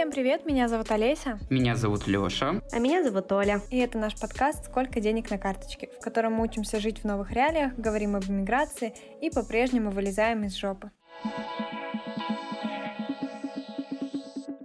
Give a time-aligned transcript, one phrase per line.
[0.00, 1.38] Всем привет, меня зовут Олеся.
[1.50, 2.62] Меня зовут Лёша.
[2.72, 3.60] А меня зовут Оля.
[3.68, 7.32] И это наш подкаст «Сколько денег на карточке», в котором мы учимся жить в новых
[7.32, 10.90] реалиях, говорим об иммиграции и по-прежнему вылезаем из жопы.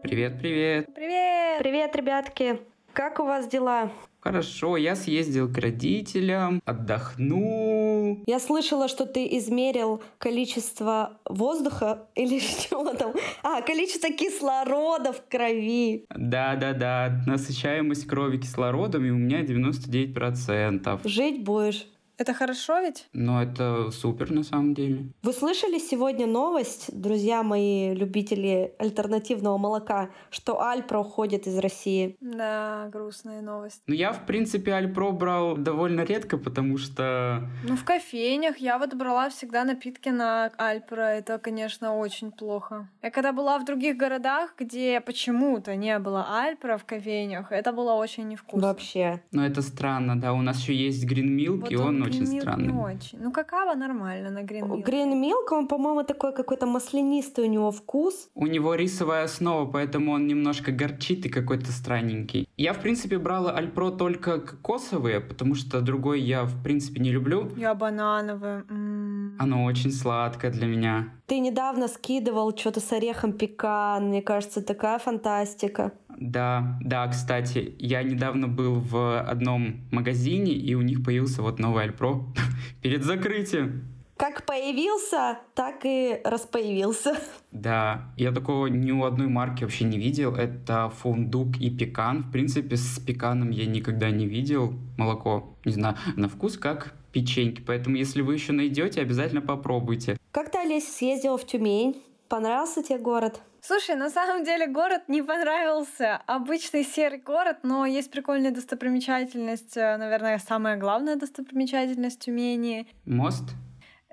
[0.04, 0.96] Привет, привет.
[0.96, 1.60] Привет!
[1.60, 2.62] Привет, ребятки.
[2.96, 3.92] Как у вас дела?
[4.22, 8.24] Хорошо, я съездил к родителям, отдохнул.
[8.26, 13.14] Я слышала, что ты измерил количество воздуха или что там?
[13.44, 16.06] А, количество кислорода в крови.
[16.10, 21.02] Да-да-да, насыщаемость крови кислородом, и у меня 99%.
[21.04, 21.86] Жить будешь.
[22.18, 23.08] Это хорошо ведь?
[23.14, 25.06] Но это супер на самом деле.
[25.22, 32.16] Вы слышали сегодня новость, друзья мои, любители альтернативного молока, что Альпра уходит из России?
[32.22, 33.82] Да, грустная новость.
[33.88, 37.44] Ну, я, в принципе, Альпро брал довольно редко, потому что...
[37.68, 41.02] Ну, в кофейнях я вот брала всегда напитки на Альпра.
[41.02, 42.90] Это, конечно, очень плохо.
[43.02, 47.94] Я когда была в других городах, где почему-то не было Альпра в кофейнях, это было
[47.94, 48.68] очень невкусно.
[48.68, 49.22] Вообще.
[49.32, 50.34] Ну, это странно, да.
[50.34, 52.68] У нас еще есть Milk, Вот и он, он очень Milk странный.
[52.68, 53.20] Не очень.
[53.22, 54.86] Ну, какао нормально на Green Milk.
[54.86, 58.30] Green Milk, он, по-моему, такой какой-то маслянистый у него вкус.
[58.36, 62.48] У него рисовая основа, поэтому он немножко горчит и какой-то странненький.
[62.58, 67.52] Я, в принципе, брала Альпро только кокосовые, потому что другой я, в принципе, не люблю.
[67.58, 68.64] Я банановая.
[68.70, 69.38] М.
[69.40, 71.10] Оно очень сладкое для меня.
[71.28, 74.10] Ты недавно скидывал что-то с орехом пекан.
[74.10, 75.92] Мне кажется, такая фантастика.
[76.18, 81.84] Да, да, кстати, я недавно был в одном магазине, и у них появился вот новый
[81.84, 82.26] Альпро
[82.82, 83.96] перед закрытием.
[84.18, 87.18] Как появился, так и распоявился.
[87.52, 90.36] Да, я такого ни у одной марки вообще не видел.
[90.36, 92.24] Это фундук и пекан.
[92.24, 95.56] В принципе, с пеканом я никогда не видел молоко.
[95.64, 97.62] Не знаю, на вкус как печеньки.
[97.66, 100.18] Поэтому, если вы еще найдете, обязательно попробуйте.
[100.32, 102.04] Как ты, Олеся, съездила в Тюмень?
[102.28, 103.42] Понравился тебе город?
[103.62, 106.22] Слушай, на самом деле город не понравился.
[106.28, 112.88] Обычный серый город, но есть прикольная достопримечательность, э, наверное, самая главная достопримечательность Тюмени.
[113.06, 113.44] Мост?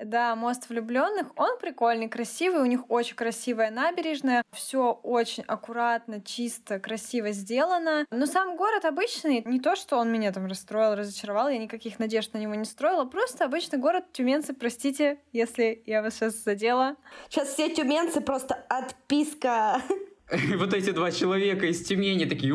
[0.04, 1.28] Да, мост влюбленных.
[1.36, 2.62] Он прикольный, красивый.
[2.62, 4.42] У них очень красивая набережная.
[4.52, 8.06] Все очень аккуратно, чисто, красиво сделано.
[8.10, 9.42] Но сам город обычный.
[9.44, 11.48] Не то, что он меня там расстроил, разочаровал.
[11.48, 13.04] Я никаких надежд на него не строила.
[13.04, 14.54] Просто обычный город тюменцы.
[14.54, 16.96] Простите, если я вас сейчас задела.
[17.28, 19.80] Сейчас все тюменцы просто отписка.
[20.56, 22.54] Вот эти два человека из Тюмени такие,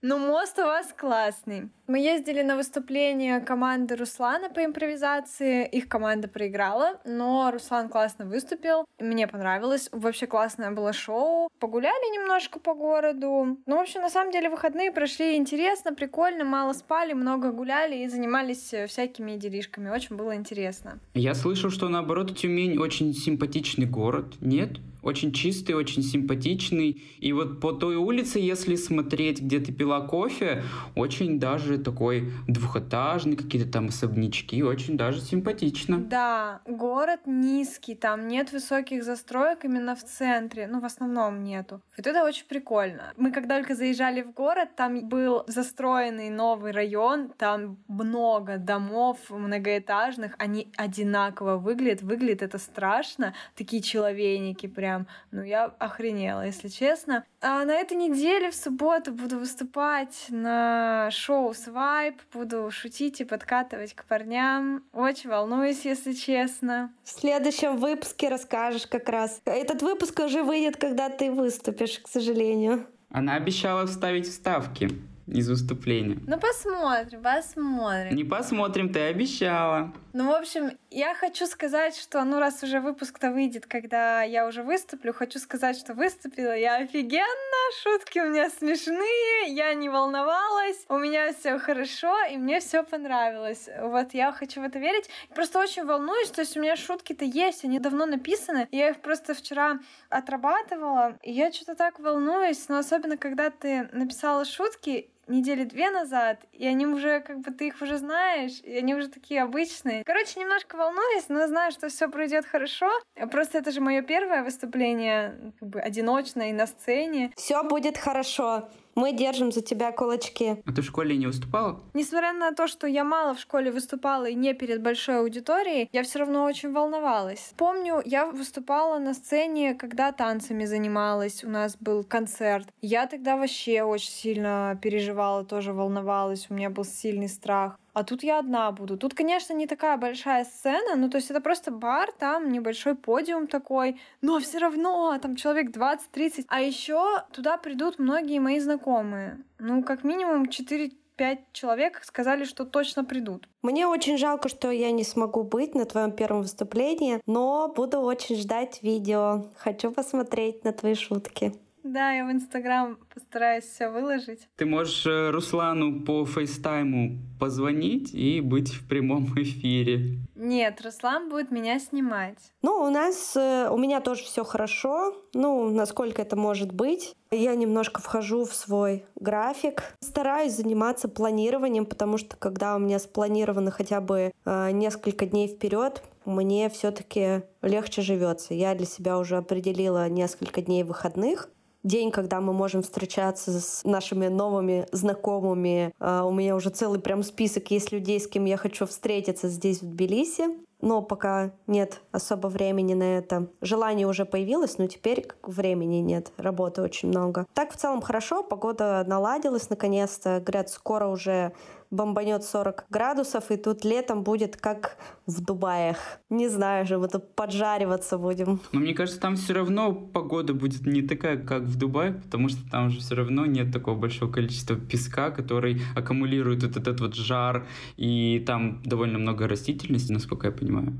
[0.00, 1.70] Ну, мост у вас классный.
[1.88, 5.66] Мы ездили на выступление команды Руслана по импровизации.
[5.66, 8.84] Их команда проиграла, но Руслан классно выступил.
[9.00, 9.88] Мне понравилось.
[9.90, 11.48] Вообще классное было шоу.
[11.58, 13.58] Погуляли немножко по городу.
[13.66, 16.44] Ну, в общем, на самом деле выходные прошли интересно, прикольно.
[16.44, 19.90] Мало спали, много гуляли и занимались э, всякими делишками.
[19.90, 21.00] Очень было интересно.
[21.14, 24.34] Я слышал, что наоборот Тюмень очень симпатичный город.
[24.40, 24.78] Нет?
[25.08, 27.02] Очень чистый, очень симпатичный.
[27.18, 30.62] И вот по той улице, если смотреть, где ты пила кофе,
[30.94, 35.96] очень даже такой двухэтажный, какие-то там особнячки, очень даже симпатично.
[35.96, 41.80] Да, город низкий, там нет высоких застроек именно в центре, ну, в основном нету.
[41.96, 43.14] Вот это очень прикольно.
[43.16, 50.34] Мы как только заезжали в город, там был застроенный новый район, там много домов многоэтажных,
[50.36, 54.97] они одинаково выглядят, выглядит это страшно, такие человейники прям,
[55.30, 57.24] ну, я охренела, если честно.
[57.40, 63.94] А на этой неделе в субботу буду выступать на шоу «Свайп», буду шутить и подкатывать
[63.94, 64.84] к парням.
[64.92, 66.92] Очень волнуюсь, если честно.
[67.04, 69.40] В следующем выпуске расскажешь как раз.
[69.44, 72.86] Этот выпуск уже выйдет, когда ты выступишь, к сожалению.
[73.10, 74.90] Она обещала вставить вставки
[75.32, 76.18] из выступления.
[76.26, 78.14] Ну, посмотрим, посмотрим.
[78.14, 79.92] Не посмотрим, ты обещала.
[80.12, 84.62] Ну, в общем, я хочу сказать, что, ну, раз уже выпуск-то выйдет, когда я уже
[84.62, 90.98] выступлю, хочу сказать, что выступила я офигенно, шутки у меня смешные, я не волновалась, у
[90.98, 93.68] меня все хорошо, и мне все понравилось.
[93.80, 95.08] Вот я хочу в это верить.
[95.34, 99.34] Просто очень волнуюсь, то есть у меня шутки-то есть, они давно написаны, я их просто
[99.34, 99.78] вчера
[100.08, 106.44] отрабатывала, и я что-то так волнуюсь, но особенно, когда ты написала шутки, недели две назад,
[106.52, 110.04] и они уже, как бы, ты их уже знаешь, и они уже такие обычные.
[110.04, 112.90] Короче, немножко волнуюсь, но знаю, что все пройдет хорошо.
[113.30, 117.32] Просто это же мое первое выступление, как бы, одиночное и на сцене.
[117.36, 118.68] Все будет хорошо.
[118.98, 120.56] Мы держим за тебя кулачки.
[120.66, 121.80] А ты в школе не выступала?
[121.94, 126.02] Несмотря на то, что я мало в школе выступала и не перед большой аудиторией, я
[126.02, 127.52] все равно очень волновалась.
[127.56, 132.66] Помню, я выступала на сцене, когда танцами занималась, у нас был концерт.
[132.82, 137.78] Я тогда вообще очень сильно переживала, тоже волновалась, у меня был сильный страх.
[137.92, 138.96] А тут я одна буду.
[138.96, 143.46] Тут, конечно, не такая большая сцена, ну, то есть это просто бар, там небольшой подиум
[143.46, 146.44] такой, но все равно там человек 20-30.
[146.48, 149.38] А еще туда придут многие мои знакомые.
[149.58, 153.48] Ну, как минимум 4 пять человек сказали, что точно придут.
[153.60, 158.36] Мне очень жалко, что я не смогу быть на твоем первом выступлении, но буду очень
[158.36, 159.46] ждать видео.
[159.56, 161.52] Хочу посмотреть на твои шутки.
[161.88, 164.46] Да, я в Инстаграм постараюсь все выложить.
[164.56, 170.18] Ты можешь э, Руслану по фейстайму позвонить и быть в прямом эфире.
[170.34, 172.52] Нет, Руслан будет меня снимать.
[172.60, 175.14] Ну, у нас, э, у меня тоже все хорошо.
[175.32, 177.14] Ну, насколько это может быть.
[177.30, 179.94] Я немножко вхожу в свой график.
[180.00, 186.02] Стараюсь заниматься планированием, потому что когда у меня спланировано хотя бы э, несколько дней вперед,
[186.26, 188.52] мне все-таки легче живется.
[188.52, 191.48] Я для себя уже определила несколько дней выходных
[191.82, 195.92] день, когда мы можем встречаться с нашими новыми знакомыми.
[195.98, 199.82] А, у меня уже целый прям список есть людей, с кем я хочу встретиться здесь,
[199.82, 200.68] в Тбилиси.
[200.80, 203.48] Но пока нет особо времени на это.
[203.60, 206.32] Желание уже появилось, но теперь времени нет.
[206.36, 207.46] Работы очень много.
[207.52, 210.40] Так в целом хорошо, погода наладилась наконец-то.
[210.40, 211.52] Говорят, скоро уже
[211.90, 214.96] бомбанет 40 градусов, и тут летом будет как
[215.26, 215.98] в Дубаях.
[216.30, 218.60] Не знаю же, мы тут поджариваться будем.
[218.72, 222.60] Но мне кажется, там все равно погода будет не такая, как в Дубае, потому что
[222.70, 227.66] там же все равно нет такого большого количества песка, который аккумулирует вот этот вот жар,
[227.96, 230.94] и там довольно много растительности, насколько я понимаю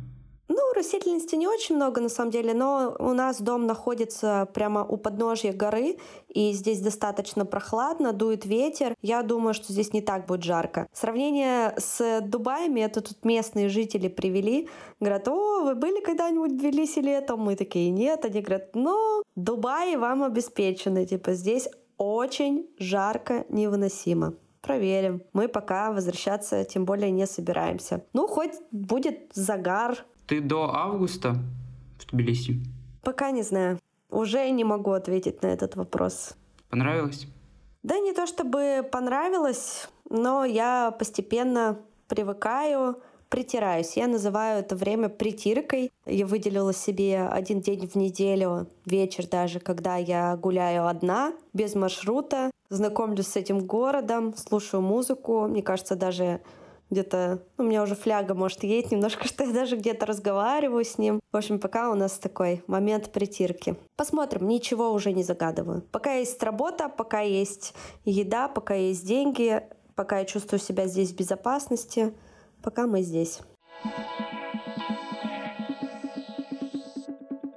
[0.74, 5.52] растительности не очень много на самом деле, но у нас дом находится прямо у подножья
[5.52, 8.94] горы, и здесь достаточно прохладно, дует ветер.
[9.02, 10.86] Я думаю, что здесь не так будет жарко.
[10.92, 14.68] Сравнение с Дубаями, это тут местные жители привели.
[15.00, 17.40] Говорят, о, вы были когда-нибудь в Тбилиси летом?
[17.40, 18.24] Мы такие, нет.
[18.24, 21.06] Они говорят, ну, Дубаи вам обеспечены.
[21.06, 24.34] Типа здесь очень жарко, невыносимо.
[24.60, 25.22] Проверим.
[25.32, 28.04] Мы пока возвращаться тем более не собираемся.
[28.12, 31.36] Ну, хоть будет загар, ты до августа
[31.98, 32.60] в Тбилиси?
[33.02, 33.78] Пока не знаю.
[34.10, 36.36] Уже не могу ответить на этот вопрос.
[36.68, 37.26] Понравилось?
[37.82, 41.78] Да не то чтобы понравилось, но я постепенно
[42.08, 43.96] привыкаю, притираюсь.
[43.96, 45.90] Я называю это время притиркой.
[46.04, 52.50] Я выделила себе один день в неделю, вечер даже, когда я гуляю одна, без маршрута,
[52.68, 55.46] знакомлюсь с этим городом, слушаю музыку.
[55.46, 56.40] Мне кажется, даже
[56.90, 60.98] где-то, ну, у меня уже фляга, может, едет немножко, что я даже где-то разговариваю с
[60.98, 61.20] ним.
[61.32, 63.76] В общем, пока у нас такой момент притирки.
[63.96, 65.82] Посмотрим, ничего уже не загадываю.
[65.92, 67.74] Пока есть работа, пока есть
[68.04, 69.62] еда, пока есть деньги,
[69.94, 72.14] пока я чувствую себя здесь в безопасности,
[72.62, 73.40] пока мы здесь.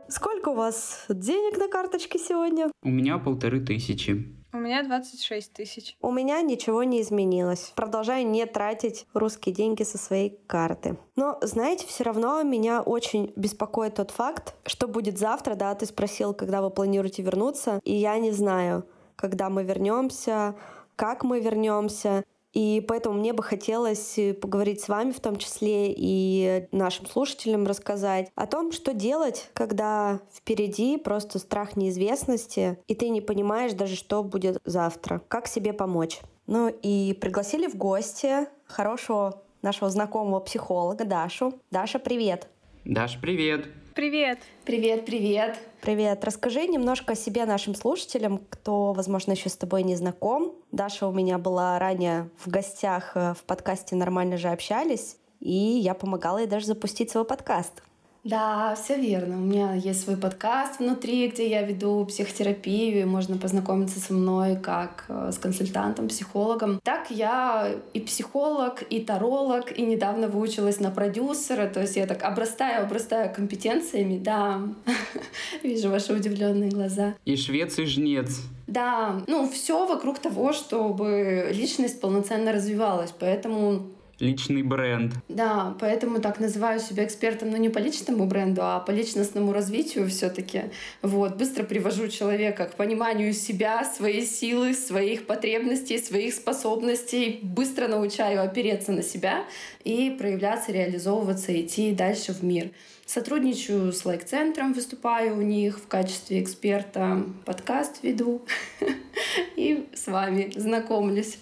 [0.07, 2.69] Сколько у вас денег на карточке сегодня?
[2.83, 4.40] У меня полторы тысячи.
[4.53, 5.97] У меня 26 тысяч.
[6.01, 7.71] У меня ничего не изменилось.
[7.75, 10.97] Продолжаю не тратить русские деньги со своей карты.
[11.15, 16.33] Но, знаете, все равно меня очень беспокоит тот факт, что будет завтра, да, ты спросил,
[16.33, 20.55] когда вы планируете вернуться, и я не знаю, когда мы вернемся,
[20.95, 22.25] как мы вернемся.
[22.53, 27.65] И поэтому мне бы хотелось э, поговорить с вами в том числе и нашим слушателям
[27.65, 33.95] рассказать о том, что делать, когда впереди просто страх неизвестности, и ты не понимаешь даже,
[33.95, 35.21] что будет завтра.
[35.27, 36.19] Как себе помочь.
[36.47, 41.53] Ну и пригласили в гости хорошего нашего знакомого психолога Дашу.
[41.69, 42.47] Даша, привет!
[42.83, 43.80] Даш, привет!
[43.93, 44.39] Привет!
[44.63, 45.59] Привет, привет!
[45.81, 46.23] Привет!
[46.23, 50.55] Расскажи немножко о себе нашим слушателям, кто, возможно, еще с тобой не знаком.
[50.71, 55.93] Даша у меня была ранее в гостях э, в подкасте «Нормально же общались», и я
[55.93, 57.83] помогала ей даже запустить свой подкаст.
[58.23, 59.37] Да, все верно.
[59.37, 64.57] У меня есть свой подкаст внутри, где я веду психотерапию, и можно познакомиться со мной
[64.57, 66.79] как э, с консультантом, психологом.
[66.83, 72.21] Так я и психолог, и таролог, и недавно выучилась на продюсера, то есть я так
[72.23, 74.61] обрастаю, обрастаю компетенциями, да.
[75.63, 77.15] Вижу ваши удивленные глаза.
[77.25, 78.41] И швец, и жнец.
[78.67, 83.87] Да, ну все вокруг того, чтобы личность полноценно развивалась, поэтому
[84.21, 85.13] личный бренд.
[85.27, 90.07] Да, поэтому так называю себя экспертом, но не по личному бренду, а по личностному развитию
[90.07, 90.63] все-таки.
[91.01, 98.43] Вот, быстро привожу человека к пониманию себя, своей силы, своих потребностей, своих способностей, быстро научаю
[98.43, 99.43] опереться на себя
[99.83, 102.69] и проявляться, реализовываться, идти дальше в мир.
[103.05, 108.41] Сотрудничаю с лайк-центром, выступаю у них в качестве эксперта, подкаст веду
[109.57, 111.37] и с вами знакомлюсь.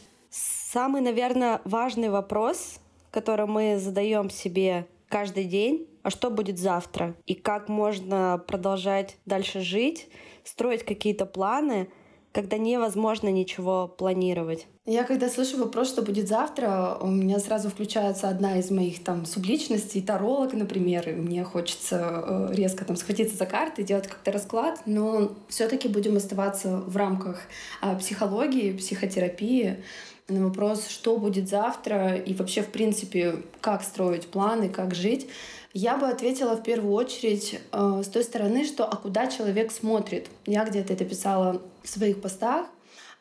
[0.72, 7.16] Самый, наверное, важный вопрос, который мы задаем себе каждый день, а что будет завтра?
[7.26, 10.10] И как можно продолжать дальше жить,
[10.44, 11.90] строить какие-то планы,
[12.32, 14.68] когда невозможно ничего планировать.
[14.86, 19.26] Я когда слышу вопрос, что будет завтра, у меня сразу включается одна из моих там
[19.26, 24.82] субличностей, таролог, например, и мне хочется э, резко там схватиться за карты, делать как-то расклад,
[24.86, 27.42] но все таки будем оставаться в рамках
[27.82, 29.84] а, психологии, психотерапии,
[30.29, 35.27] на вопрос, что будет завтра и вообще, в принципе, как строить планы, как жить,
[35.74, 40.27] я бы ответила в первую очередь э, с той стороны, что а куда человек смотрит.
[40.45, 42.65] Я где-то это писала в своих постах.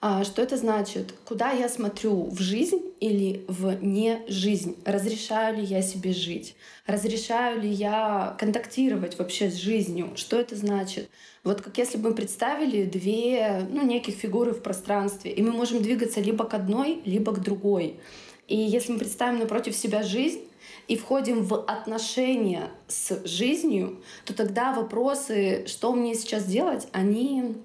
[0.00, 1.12] А, что это значит?
[1.24, 2.30] Куда я смотрю?
[2.30, 4.76] В жизнь или в не жизнь?
[4.84, 6.54] Разрешаю ли я себе жить?
[6.86, 10.12] Разрешаю ли я контактировать вообще с жизнью?
[10.14, 11.10] Что это значит?
[11.42, 15.82] Вот как если бы мы представили две ну, неких фигуры в пространстве, и мы можем
[15.82, 17.98] двигаться либо к одной, либо к другой.
[18.46, 20.42] И если мы представим напротив себя жизнь,
[20.86, 27.56] и входим в отношения с жизнью, то тогда вопросы, что мне сейчас делать, они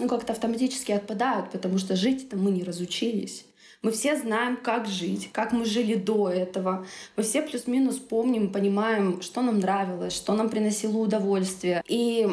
[0.00, 3.44] ну, как-то автоматически отпадают, потому что жить-то мы не разучились.
[3.82, 6.86] Мы все знаем, как жить, как мы жили до этого.
[7.16, 11.82] Мы все плюс-минус помним, понимаем, что нам нравилось, что нам приносило удовольствие.
[11.88, 12.28] И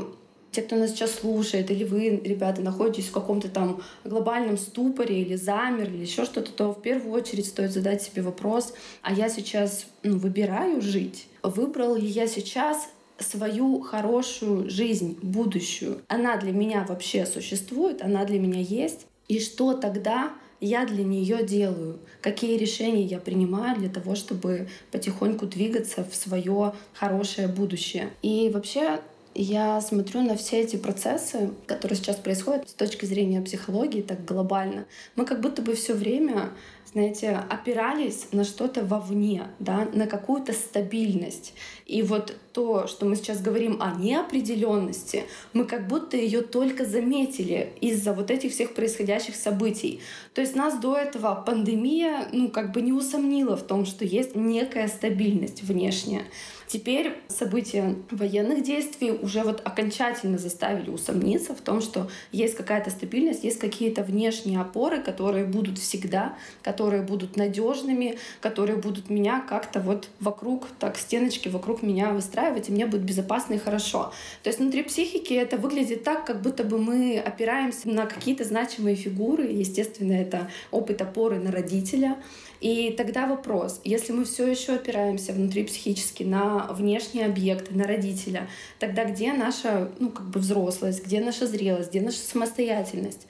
[0.51, 5.35] те, кто нас сейчас слушает, или вы, ребята, находитесь в каком-то там глобальном ступоре или
[5.35, 9.85] замер, или еще что-то, то в первую очередь стоит задать себе вопрос, а я сейчас
[10.03, 11.27] ну, выбираю жить?
[11.43, 16.01] Выбрал ли я сейчас свою хорошую жизнь, будущую?
[16.07, 19.07] Она для меня вообще существует, она для меня есть?
[19.27, 25.45] И что тогда я для нее делаю, какие решения я принимаю для того, чтобы потихоньку
[25.45, 28.09] двигаться в свое хорошее будущее.
[28.21, 28.99] И вообще
[29.35, 34.85] я смотрю на все эти процессы, которые сейчас происходят с точки зрения психологии, так глобально.
[35.15, 36.51] Мы как будто бы все время
[36.97, 41.53] знаете, опирались на что-то вовне, да, на какую-то стабильность.
[41.87, 47.71] И вот то, что мы сейчас говорим о неопределенности, мы как будто ее только заметили
[47.79, 50.01] из-за вот этих всех происходящих событий.
[50.33, 54.35] То есть нас до этого пандемия, ну, как бы не усомнила в том, что есть
[54.35, 56.23] некая стабильность внешняя.
[56.67, 63.45] Теперь события военных действий уже вот окончательно заставили усомниться в том, что есть какая-то стабильность,
[63.45, 70.09] есть какие-то внешние опоры, которые будут всегда, которые будут надежными, которые будут меня как-то вот
[70.19, 74.11] вокруг, так стеночки вокруг меня выстраивать, и мне будет безопасно и хорошо.
[74.43, 78.95] То есть внутри психики это выглядит так, как будто бы мы опираемся на какие-то значимые
[78.95, 79.45] фигуры.
[79.45, 82.17] Естественно, это опыт опоры на родителя,
[82.59, 88.49] и тогда вопрос, если мы все еще опираемся внутри психически на внешние объекты, на родителя,
[88.79, 93.27] тогда где наша ну, как бы взрослость, где наша зрелость, где наша самостоятельность?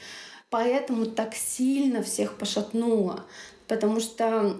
[0.50, 3.26] Поэтому так сильно всех пошатнуло,
[3.68, 4.56] потому что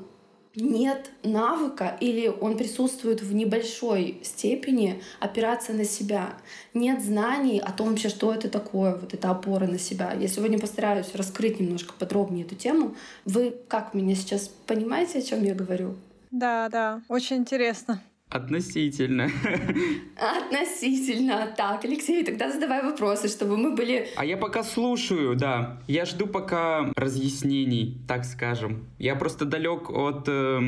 [0.58, 6.34] нет навыка или он присутствует в небольшой степени опираться на себя.
[6.74, 10.14] Нет знаний о том вообще, что это такое, вот эта опора на себя.
[10.14, 12.96] Я сегодня постараюсь раскрыть немножко подробнее эту тему.
[13.26, 15.96] Вы как меня сейчас понимаете, о чем я говорю?
[16.32, 18.02] Да, да, очень интересно.
[18.30, 19.30] Относительно.
[20.18, 21.54] Относительно.
[21.56, 24.10] Так, Алексей, тогда задавай вопросы, чтобы мы были...
[24.18, 25.82] А я пока слушаю, да.
[25.88, 28.86] Я жду пока разъяснений, так скажем.
[29.00, 30.28] Я просто далек от...
[30.28, 30.60] Э,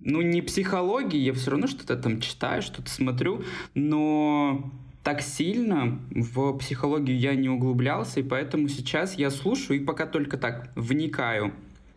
[0.00, 3.42] ну, не психологии, я все равно что-то там читаю, что-то смотрю,
[3.74, 4.70] но
[5.02, 10.36] так сильно в психологию я не углублялся, и поэтому сейчас я слушаю и пока только
[10.36, 11.52] так вникаю.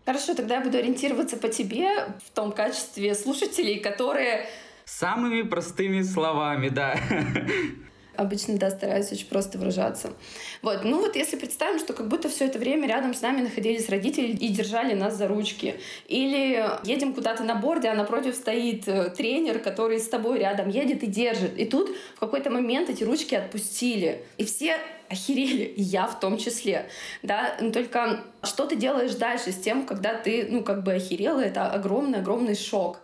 [0.06, 1.88] Хорошо, тогда я буду ориентироваться по тебе
[2.24, 4.46] в том качестве слушателей, которые
[4.86, 6.96] Самыми простыми словами, да.
[8.18, 10.14] Обычно, да, стараюсь очень просто выражаться.
[10.62, 13.90] Вот, ну вот если представим, что как будто все это время рядом с нами находились
[13.90, 15.76] родители и держали нас за ручки.
[16.08, 21.04] Или едем куда-то на борде, а напротив стоит э, тренер, который с тобой рядом едет
[21.04, 21.58] и держит.
[21.58, 24.24] И тут в какой-то момент эти ручки отпустили.
[24.38, 24.78] И все
[25.10, 26.88] охерели, и я в том числе,
[27.22, 31.42] да, но только что ты делаешь дальше с тем, когда ты, ну, как бы охерела,
[31.42, 33.00] это огромный-огромный шок.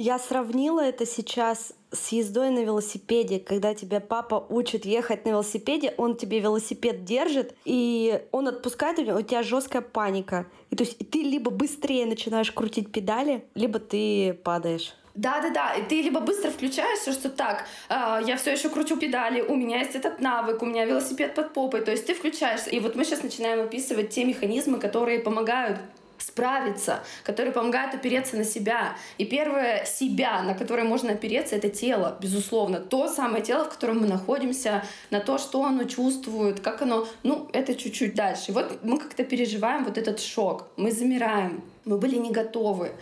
[0.00, 5.92] Я сравнила это сейчас с ездой на велосипеде, когда тебя папа учит ехать на велосипеде,
[5.96, 10.46] он тебе велосипед держит, и он отпускает, у тебя жесткая паника.
[10.70, 14.94] И то есть ты либо быстрее начинаешь крутить педали, либо ты падаешь.
[15.16, 15.74] Да, да, да.
[15.74, 19.80] И ты либо быстро включаешься, что так, э, я все еще кручу педали, у меня
[19.80, 21.80] есть этот навык, у меня велосипед под попой.
[21.80, 22.70] То есть ты включаешься.
[22.70, 25.80] И вот мы сейчас начинаем описывать те механизмы, которые помогают
[26.18, 28.96] справиться, которые помогают опереться на себя.
[29.18, 32.80] И первое себя, на которое можно опереться, это тело, безусловно.
[32.80, 37.06] То самое тело, в котором мы находимся, на то, что оно чувствует, как оно...
[37.22, 38.44] Ну, это чуть-чуть дальше.
[38.48, 42.92] И вот мы как-то переживаем вот этот шок, мы замираем, мы были не готовы.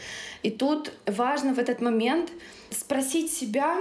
[0.42, 2.30] И тут важно в этот момент
[2.70, 3.78] спросить себя,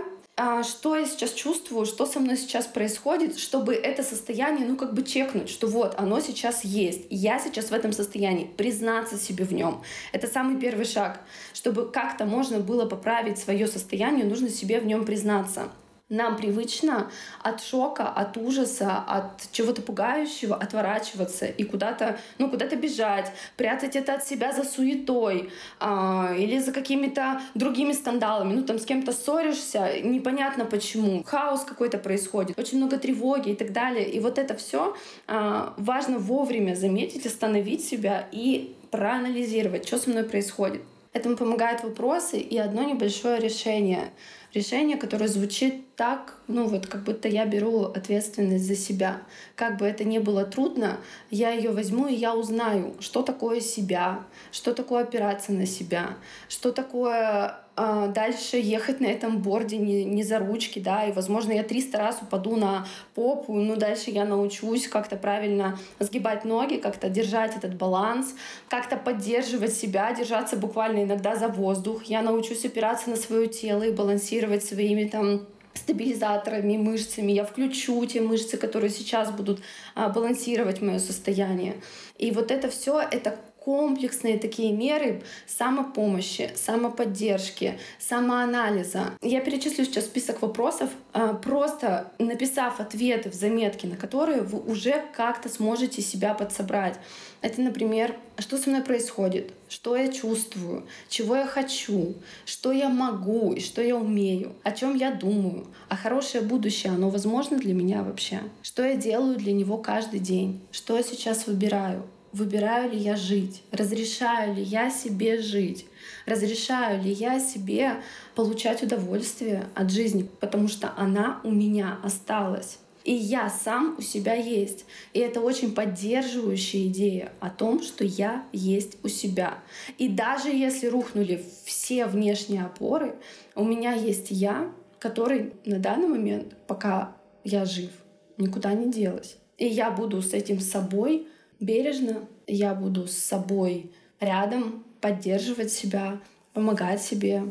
[0.63, 5.03] что я сейчас чувствую, что со мной сейчас происходит, чтобы это состояние, ну, как бы
[5.03, 9.81] чекнуть, что вот, оно сейчас есть, я сейчас в этом состоянии, признаться себе в нем.
[10.11, 11.21] Это самый первый шаг.
[11.53, 15.69] Чтобы как-то можно было поправить свое состояние, нужно себе в нем признаться.
[16.09, 17.09] Нам привычно
[17.41, 24.13] от шока, от ужаса, от чего-то пугающего отворачиваться и куда-то, ну, куда-то бежать, прятать это
[24.13, 28.53] от себя за суетой а, или за какими-то другими скандалами.
[28.53, 31.23] Ну, там с кем-то ссоришься, непонятно почему.
[31.23, 34.07] Хаос какой-то происходит, очень много тревоги и так далее.
[34.07, 34.95] И вот это все
[35.25, 40.83] а, важно вовремя заметить, остановить себя и проанализировать, что со мной происходит.
[41.13, 44.11] Этому помогают вопросы и одно небольшое решение—
[44.55, 49.21] решение, которое звучит так, ну вот как будто я беру ответственность за себя.
[49.55, 50.97] Как бы это ни было трудно,
[51.29, 56.71] я ее возьму и я узнаю, что такое себя, что такое опираться на себя, что
[56.71, 61.97] такое дальше ехать на этом борде не, не за ручки, да, и, возможно, я 300
[61.97, 67.75] раз упаду на попу, но дальше я научусь как-то правильно сгибать ноги, как-то держать этот
[67.75, 68.33] баланс,
[68.69, 72.05] как-то поддерживать себя, держаться буквально иногда за воздух.
[72.05, 78.21] Я научусь опираться на свое тело и балансировать своими там стабилизаторами, мышцами, я включу те
[78.21, 79.59] мышцы, которые сейчас будут
[79.93, 81.75] а, балансировать мое состояние.
[82.17, 89.13] И вот это все, это комплексные такие меры самопомощи, самоподдержки, самоанализа.
[89.23, 95.03] Я перечислю сейчас список вопросов, а, просто написав ответы в заметке, на которые вы уже
[95.15, 96.99] как-то сможете себя подсобрать.
[97.41, 102.13] Это, например, что со мной происходит, что я чувствую, чего я хочу,
[102.45, 107.09] что я могу и что я умею, о чем я думаю, а хорошее будущее, оно
[107.09, 112.03] возможно для меня вообще, что я делаю для него каждый день, что я сейчас выбираю,
[112.35, 115.85] выбираю ли я жить, разрешаю ли я себе жить,
[116.25, 118.01] разрешаю ли я себе
[118.35, 122.79] получать удовольствие от жизни, потому что она у меня осталась.
[123.05, 124.85] И я сам у себя есть.
[125.13, 129.59] И это очень поддерживающая идея о том, что я есть у себя.
[129.99, 133.15] И даже если рухнули все внешние опоры,
[133.53, 137.91] у меня есть я, который на данный момент, пока я жив,
[138.37, 139.37] никуда не делась.
[139.59, 141.27] И я буду с этим собой
[141.59, 146.19] бережно, я буду с собой рядом, поддерживать себя,
[146.53, 147.43] помогать себе.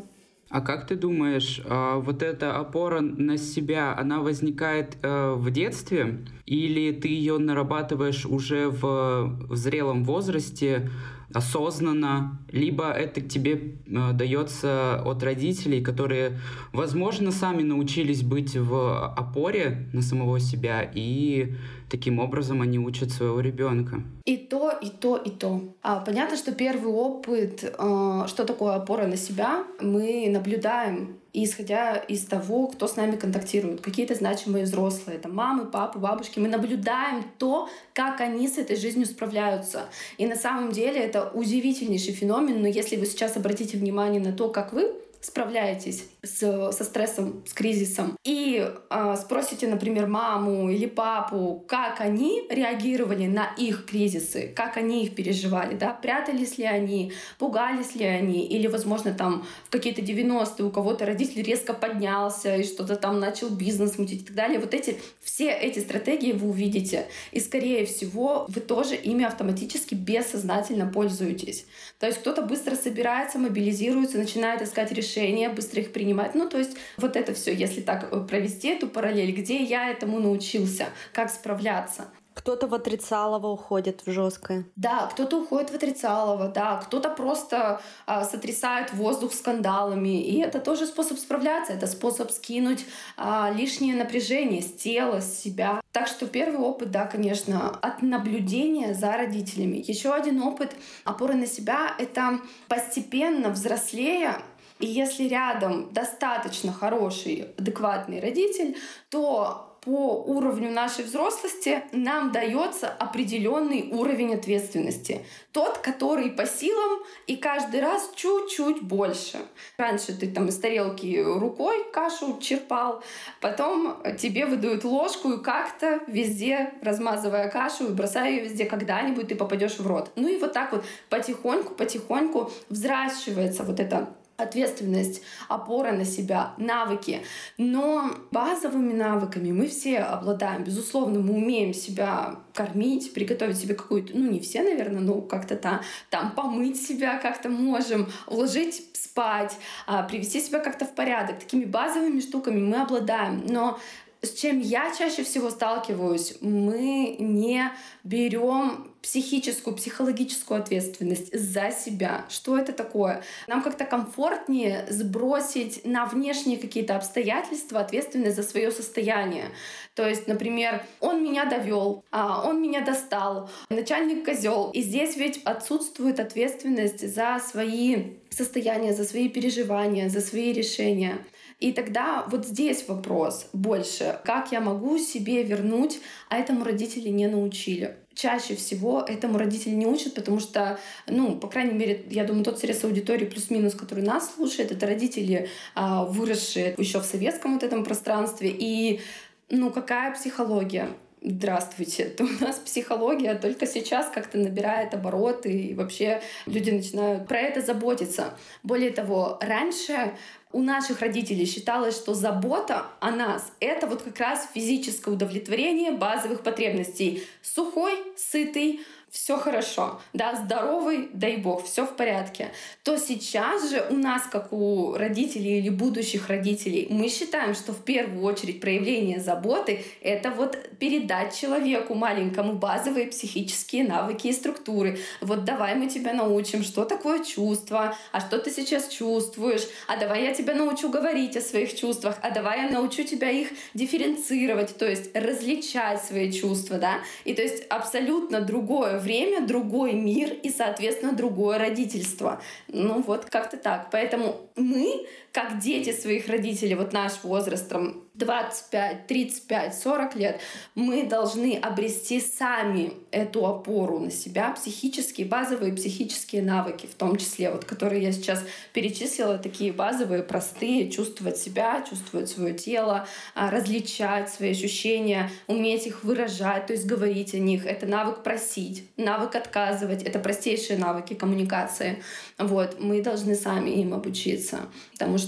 [0.49, 6.19] А как ты думаешь, а, вот эта опора на себя, она возникает э, в детстве,
[6.45, 10.89] или ты ее нарабатываешь уже в, в зрелом возрасте,
[11.35, 16.39] осознанно, либо это тебе э, дается от родителей, которые,
[16.71, 21.53] возможно, сами научились быть в опоре на самого себя и
[21.89, 24.01] таким образом они учат своего ребенка.
[24.23, 25.61] И то, и то, и то.
[25.83, 32.25] А, понятно, что первый опыт, э, что такое опора на себя, мы наблюдаем исходя из
[32.25, 37.67] того, кто с нами контактирует, какие-то значимые взрослые, это мамы, папы, бабушки, мы наблюдаем то,
[37.93, 39.85] как они с этой жизнью справляются.
[40.17, 44.49] И на самом деле это удивительнейший феномен, но если вы сейчас обратите внимание на то,
[44.49, 51.63] как вы справляетесь с, со стрессом, с кризисом, и э, спросите, например, маму или папу,
[51.67, 57.95] как они реагировали на их кризисы, как они их переживали, да, прятались ли они, пугались
[57.95, 62.95] ли они, или, возможно, там в какие-то 90-е у кого-то родитель резко поднялся и что-то
[62.95, 64.59] там начал бизнес мутить и так далее.
[64.59, 70.87] Вот эти, все эти стратегии вы увидите, и, скорее всего, вы тоже ими автоматически бессознательно
[70.87, 71.65] пользуетесь.
[71.99, 76.35] То есть кто-то быстро собирается, мобилизируется, начинает искать решения, быстро их принимать, понимать.
[76.35, 80.19] Ну, то есть вот это все, если так э, провести эту параллель, где я этому
[80.19, 82.05] научился, как справляться.
[82.33, 84.65] Кто-то в отрицалово уходит в жесткое.
[84.75, 90.21] Да, кто-то уходит в отрицалово, да, кто-то просто а, сотрясает воздух скандалами.
[90.21, 95.79] И это тоже способ справляться, это способ скинуть а, лишнее напряжение с тела, с себя.
[95.93, 99.81] Так что первый опыт, да, конечно, от наблюдения за родителями.
[99.87, 100.75] Еще один опыт
[101.05, 104.41] опоры на себя— это постепенно взрослея
[104.79, 108.77] и если рядом достаточно хороший, адекватный родитель,
[109.09, 115.23] то по уровню нашей взрослости нам дается определенный уровень ответственности.
[115.51, 119.37] Тот, который по силам и каждый раз чуть-чуть больше.
[119.77, 123.03] Раньше ты там из тарелки рукой кашу черпал,
[123.41, 129.35] потом тебе выдают ложку и как-то везде, размазывая кашу и бросая ее везде, когда-нибудь ты
[129.35, 130.11] попадешь в рот.
[130.15, 137.21] Ну и вот так вот потихоньку-потихоньку взращивается вот это ответственность, опора на себя, навыки.
[137.57, 140.63] Но базовыми навыками мы все обладаем.
[140.63, 145.81] Безусловно, мы умеем себя кормить, приготовить себе какую-то, ну не все, наверное, но как-то там,
[146.09, 151.39] там помыть себя как-то можем, уложить спать, а, привести себя как-то в порядок.
[151.39, 153.45] Такими базовыми штуками мы обладаем.
[153.47, 153.79] Но
[154.25, 157.71] с чем я чаще всего сталкиваюсь, мы не
[158.03, 162.25] берем психическую, психологическую ответственность за себя.
[162.27, 163.21] Что это такое?
[163.47, 169.51] Нам как-то комфортнее сбросить на внешние какие-то обстоятельства ответственность за свое состояние.
[169.93, 174.71] То есть, например, он меня довел, а он меня достал, начальник козел.
[174.73, 181.19] И здесь ведь отсутствует ответственность за свои состояния, за свои переживания, за свои решения.
[181.59, 187.27] И тогда вот здесь вопрос больше, как я могу себе вернуть, а этому родители не
[187.27, 187.95] научили.
[188.13, 192.59] Чаще всего этому родители не учат, потому что, ну, по крайней мере, я думаю, тот
[192.59, 197.83] срез аудитории плюс-минус, который нас слушает, это родители, а, выросшие еще в советском вот этом
[197.83, 198.53] пространстве.
[198.57, 199.01] И,
[199.49, 200.89] ну, какая психология?
[201.27, 207.39] Здравствуйте, то у нас психология только сейчас как-то набирает обороты, и вообще люди начинают про
[207.39, 208.37] это заботиться.
[208.61, 210.13] Более того, раньше
[210.51, 216.43] у наших родителей считалось, что забота о нас— это вот как раз физическое удовлетворение базовых
[216.43, 217.23] потребностей.
[217.41, 218.81] Сухой, сытый,
[219.15, 222.51] все хорошо, да, здоровый, дай бог, все в порядке,
[222.83, 227.81] то сейчас же у нас, как у родителей или будущих родителей, мы считаем, что в
[227.85, 234.99] первую очередь проявление заботы— это вот передать человеку маленькому базовые психические навыки и структуры.
[235.21, 240.23] Вот давай мы тебя научим, что такое чувство, а что ты сейчас чувствуешь, а давай
[240.23, 244.85] я тебя научу говорить о своих чувствах, а давай я научу тебя их дифференцировать, то
[244.85, 251.13] есть различать свои чувства, да, и то есть абсолютно другое время, другой мир и, соответственно,
[251.13, 252.41] другое родительство.
[252.67, 253.89] Ну вот как-то так.
[253.91, 260.39] Поэтому мы, как дети своих родителей, вот наш возраст, там, 25, 35, 40 лет,
[260.73, 267.51] мы должны обрести сами эту опору на себя, психические, базовые психические навыки, в том числе,
[267.51, 274.29] вот, которые я сейчас перечислила, такие базовые, простые, чувствовать себя, чувствовать свое тело, а, различать
[274.29, 277.65] свои ощущения, уметь их выражать, то есть говорить о них.
[277.65, 282.01] Это навык просить, навык отказывать, это простейшие навыки коммуникации.
[282.37, 284.61] Вот, мы должны сами им обучиться,
[284.93, 285.24] потому что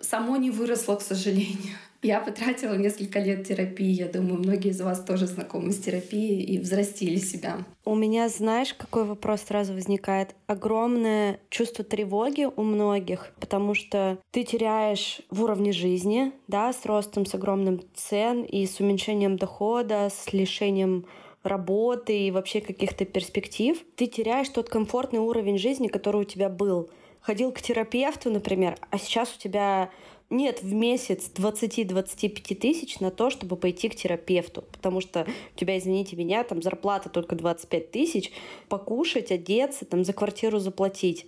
[0.00, 1.74] само не выросло, к сожалению.
[2.00, 3.90] Я потратила несколько лет терапии.
[3.90, 7.58] Я думаю, многие из вас тоже знакомы с терапией и взрастили себя.
[7.84, 10.36] У меня, знаешь, какой вопрос сразу возникает?
[10.46, 17.26] Огромное чувство тревоги у многих, потому что ты теряешь в уровне жизни, да, с ростом,
[17.26, 21.04] с огромным цен и с уменьшением дохода, с лишением
[21.42, 23.76] работы и вообще каких-то перспектив.
[23.96, 26.90] Ты теряешь тот комфортный уровень жизни, который у тебя был.
[27.20, 29.90] Ходил к терапевту, например, а сейчас у тебя
[30.30, 35.78] нет в месяц 20-25 тысяч на то, чтобы пойти к терапевту, потому что у тебя,
[35.78, 38.32] извините меня, там зарплата только 25 тысяч,
[38.68, 41.26] покушать, одеться, там за квартиру заплатить.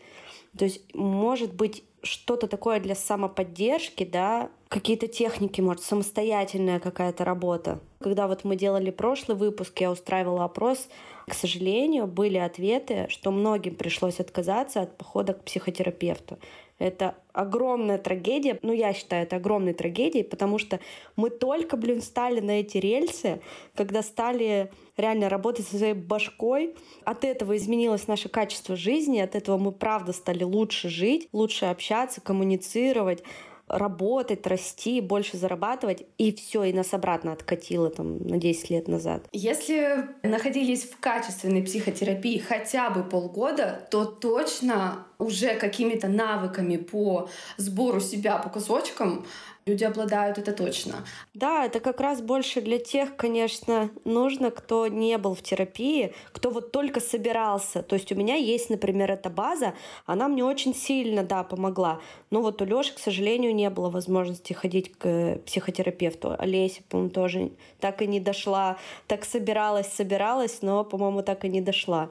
[0.56, 7.80] То есть, может быть, что-то такое для самоподдержки, да, какие-то техники, может, самостоятельная какая-то работа.
[8.00, 10.88] Когда вот мы делали прошлый выпуск, я устраивала опрос,
[11.30, 16.38] к сожалению, были ответы, что многим пришлось отказаться от похода к психотерапевту.
[16.80, 18.58] Это огромная трагедия.
[18.62, 20.80] Ну, я считаю, это огромной трагедией, потому что
[21.14, 23.40] мы только, блин, стали на эти рельсы,
[23.76, 26.74] когда стали реально работать со своей башкой.
[27.04, 32.20] От этого изменилось наше качество жизни, от этого мы, правда, стали лучше жить, лучше общаться,
[32.20, 33.22] коммуницировать
[33.70, 39.26] работать, расти, больше зарабатывать, и все, и нас обратно откатило там на 10 лет назад.
[39.32, 48.00] Если находились в качественной психотерапии хотя бы полгода, то точно уже какими-то навыками по сбору
[48.00, 49.26] себя по кусочкам
[49.70, 51.04] люди обладают, это точно.
[51.34, 56.50] Да, это как раз больше для тех, конечно, нужно, кто не был в терапии, кто
[56.50, 57.82] вот только собирался.
[57.82, 59.74] То есть у меня есть, например, эта база,
[60.06, 62.00] она мне очень сильно, да, помогла.
[62.30, 66.34] Но вот у Лёши, к сожалению, не было возможности ходить к психотерапевту.
[66.38, 68.76] Олеся, по-моему, тоже так и не дошла.
[69.06, 72.10] Так собиралась, собиралась, но, по-моему, так и не дошла.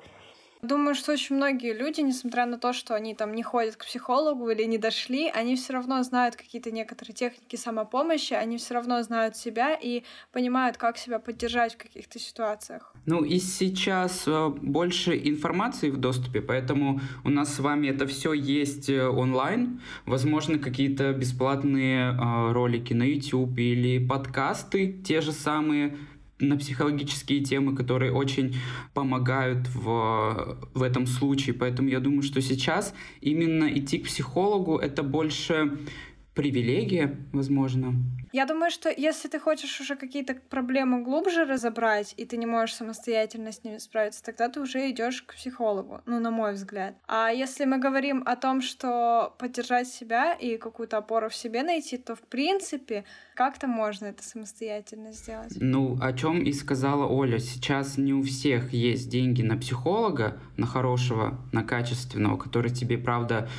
[0.62, 4.50] Думаю, что очень многие люди, несмотря на то, что они там не ходят к психологу
[4.50, 9.38] или не дошли, они все равно знают какие-то некоторые техники самопомощи, они все равно знают
[9.38, 12.94] себя и понимают, как себя поддержать в каких-то ситуациях.
[13.06, 18.34] Ну и сейчас э, больше информации в доступе, поэтому у нас с вами это все
[18.34, 19.82] есть э, онлайн.
[20.06, 25.98] Возможно, какие-то бесплатные э, ролики на YouTube или подкасты те же самые
[26.40, 28.56] на психологические темы, которые очень
[28.94, 31.54] помогают в, в этом случае.
[31.54, 35.80] Поэтому я думаю, что сейчас именно идти к психологу— это больше
[36.40, 37.96] привилегия, возможно.
[38.32, 42.76] Я думаю, что если ты хочешь уже какие-то проблемы глубже разобрать, и ты не можешь
[42.76, 46.96] самостоятельно с ними справиться, тогда ты уже идешь к психологу, ну, на мой взгляд.
[47.08, 51.98] А если мы говорим о том, что поддержать себя и какую-то опору в себе найти,
[51.98, 53.04] то, в принципе,
[53.36, 55.52] как-то можно это самостоятельно сделать.
[55.60, 57.40] Ну, о чем и сказала Оля.
[57.40, 63.50] Сейчас не у всех есть деньги на психолога, на хорошего, на качественного, который тебе, правда,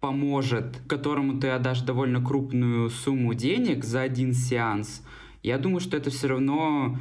[0.00, 5.02] поможет, которому ты отдашь довольно крупную сумму денег за один сеанс,
[5.42, 6.98] я думаю, что это все равно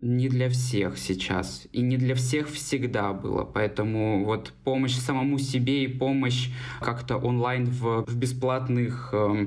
[0.00, 3.44] не для всех сейчас и не для всех всегда было.
[3.44, 6.50] Поэтому вот помощь самому себе и помощь
[6.80, 9.46] как-то онлайн в, в бесплатных э,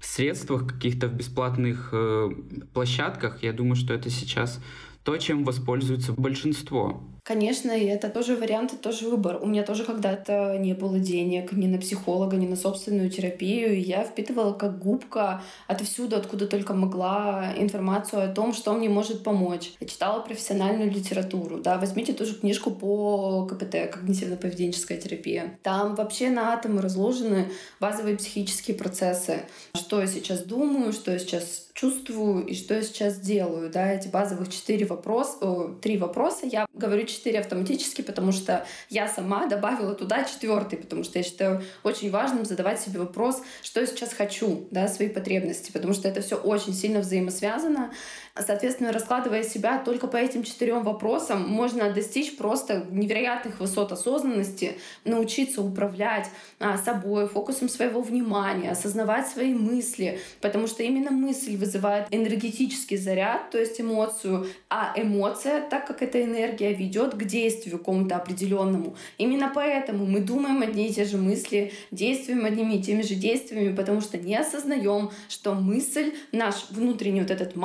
[0.00, 2.30] средствах, каких-то в бесплатных э,
[2.72, 4.62] площадках, я думаю, что это сейчас
[5.04, 7.00] то, чем воспользуется большинство.
[7.22, 9.38] Конечно, и это тоже вариант, это тоже выбор.
[9.40, 13.76] У меня тоже когда-то не было денег ни на психолога, ни на собственную терапию.
[13.76, 19.22] И я впитывала как губка отовсюду, откуда только могла, информацию о том, что мне может
[19.22, 19.72] помочь.
[19.80, 21.58] Я читала профессиональную литературу.
[21.58, 25.58] Да, возьмите ту же книжку по КПТ, когнитивно-поведенческая терапия.
[25.62, 29.42] Там вообще на атомы разложены базовые психические процессы.
[29.76, 33.70] Что я сейчас думаю, что я сейчас чувствую и что я сейчас делаю.
[33.70, 39.46] Да, эти базовых четыре вопроса, три вопроса я говорю четыре автоматически, потому что я сама
[39.46, 44.12] добавила туда четвертый, потому что я считаю очень важным задавать себе вопрос, что я сейчас
[44.12, 47.92] хочу, да, свои потребности, потому что это все очень сильно взаимосвязано.
[48.36, 55.62] Соответственно, раскладывая себя только по этим четырем вопросам, можно достичь просто невероятных высот осознанности, научиться
[55.62, 62.96] управлять а, собой, фокусом своего внимания, осознавать свои мысли, потому что именно мысль вызывает энергетический
[62.96, 68.96] заряд, то есть эмоцию, а эмоция, так как эта энергия ведет к действию какому-то определенному.
[69.18, 73.74] Именно поэтому мы думаем одни и те же мысли, действуем одними и теми же действиями,
[73.74, 77.56] потому что не осознаем, что мысль, наш внутренний вот этот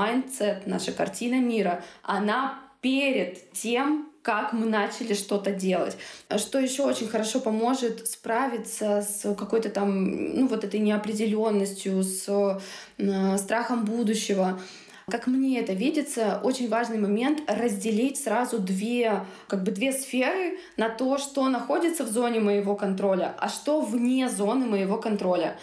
[0.56, 5.98] mindset, наша картина мира, она перед тем, как мы начали что-то делать.
[6.38, 12.60] Что еще очень хорошо поможет справиться с какой-то там, ну вот этой неопределенностью, с
[12.98, 14.60] э, страхом будущего.
[15.08, 20.90] Как мне это видится, очень важный момент разделить сразу две, как бы две сферы на
[20.90, 25.58] то, что находится в зоне моего контроля, а что вне зоны моего контроля.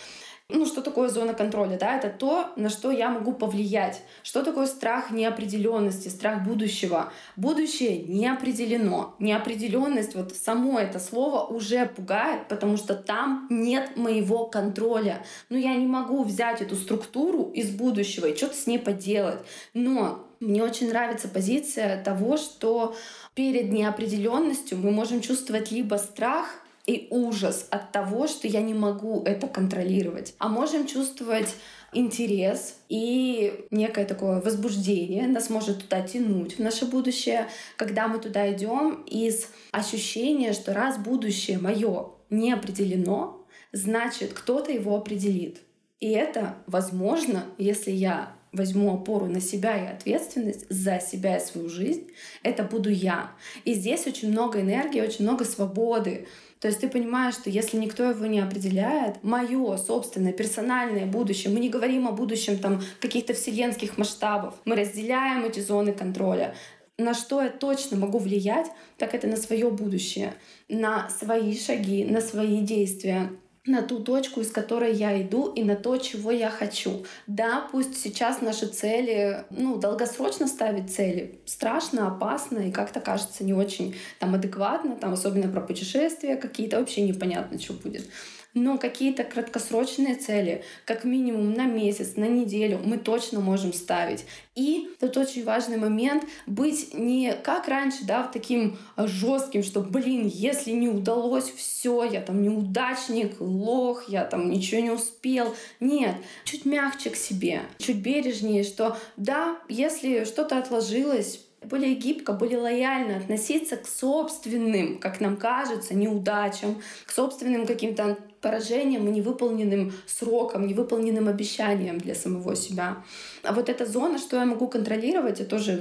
[0.53, 1.79] Ну, что такое зона контроля?
[1.79, 1.97] Да?
[1.97, 4.03] Это то, на что я могу повлиять.
[4.23, 7.13] Что такое страх неопределенности, страх будущего?
[7.37, 9.15] Будущее не определено.
[9.19, 15.25] Неопределенность, вот само это слово уже пугает, потому что там нет моего контроля.
[15.49, 19.41] Но я не могу взять эту структуру из будущего и что-то с ней поделать.
[19.75, 22.97] Но мне очень нравится позиция того, что
[23.35, 29.23] перед неопределенностью мы можем чувствовать либо страх, и ужас от того, что я не могу
[29.25, 30.35] это контролировать.
[30.39, 31.55] А можем чувствовать
[31.93, 38.51] интерес и некое такое возбуждение нас может туда тянуть в наше будущее, когда мы туда
[38.53, 45.61] идем из ощущения, что раз будущее мое не определено, значит кто-то его определит.
[46.01, 51.69] И это возможно, если я возьму опору на себя и ответственность за себя и свою
[51.69, 52.11] жизнь,
[52.43, 53.33] это буду я.
[53.65, 56.27] И здесь очень много энергии, очень много свободы,
[56.63, 61.59] то есть ты понимаешь, что если никто его не определяет, мое собственное персональное будущее, мы
[61.59, 66.55] не говорим о будущем там каких-то вселенских масштабов, мы разделяем эти зоны контроля.
[66.99, 70.35] На что я точно могу влиять, так это на свое будущее,
[70.69, 73.33] на свои шаги, на свои действия
[73.65, 77.05] на ту точку, из которой я иду, и на то, чего я хочу.
[77.29, 83.55] Да, пусть сейчас наши цели, ну, долгосрочно ставить цели страшно, опасно и как-то кажется не
[83.55, 88.09] очень там адекватно, там особенно про путешествия какие-то, вообще непонятно, что будет
[88.55, 94.25] но какие-то краткосрочные цели, как минимум на месяц, на неделю, мы точно можем ставить.
[94.55, 100.27] И тут очень важный момент быть не как раньше, да, в таким жестким, что, блин,
[100.27, 105.55] если не удалось, все, я там неудачник, лох, я там ничего не успел.
[105.81, 112.59] Нет, чуть мягче к себе, чуть бережнее, что да, если что-то отложилось, более гибко, более
[112.59, 120.67] лояльно относиться к собственным, как нам кажется, неудачам, к собственным каким-то поражением и невыполненным сроком,
[120.67, 123.03] невыполненным обещанием для самого себя.
[123.43, 125.73] А вот эта зона, что я могу контролировать, я тоже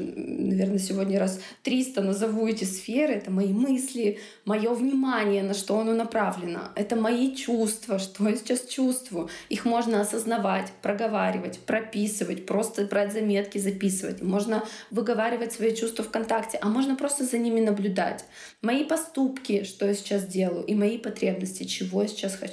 [0.51, 3.13] наверное, сегодня раз 300 назову эти сферы.
[3.13, 6.69] Это мои мысли, мое внимание, на что оно направлено.
[6.75, 9.29] Это мои чувства, что я сейчас чувствую.
[9.49, 14.21] Их можно осознавать, проговаривать, прописывать, просто брать заметки, записывать.
[14.21, 18.25] Можно выговаривать свои чувства ВКонтакте, а можно просто за ними наблюдать.
[18.61, 22.50] Мои поступки, что я сейчас делаю, и мои потребности, чего я сейчас хочу.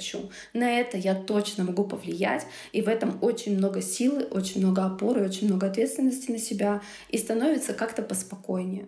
[0.53, 5.25] На это я точно могу повлиять, и в этом очень много силы, очень много опоры,
[5.25, 8.87] очень много ответственности на себя, и становится как-то поспокойнее.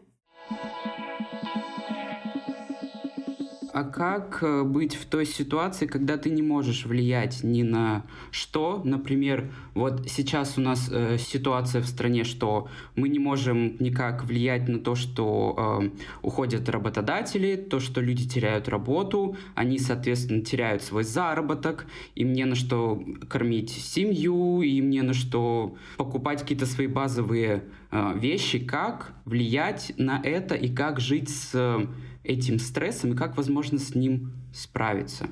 [3.74, 8.82] А как э, быть в той ситуации, когда ты не можешь влиять ни на что?
[8.84, 14.68] Например, вот сейчас у нас э, ситуация в стране, что мы не можем никак влиять
[14.68, 15.90] на то, что э,
[16.22, 22.56] уходят работодатели, то, что люди теряют работу, они, соответственно, теряют свой заработок, и мне на
[22.56, 28.60] что кормить семью, и мне на что покупать какие-то свои базовые э, вещи.
[28.60, 31.88] Как влиять на это и как жить с
[32.24, 35.28] этим стрессом и как, возможно, с ним справиться.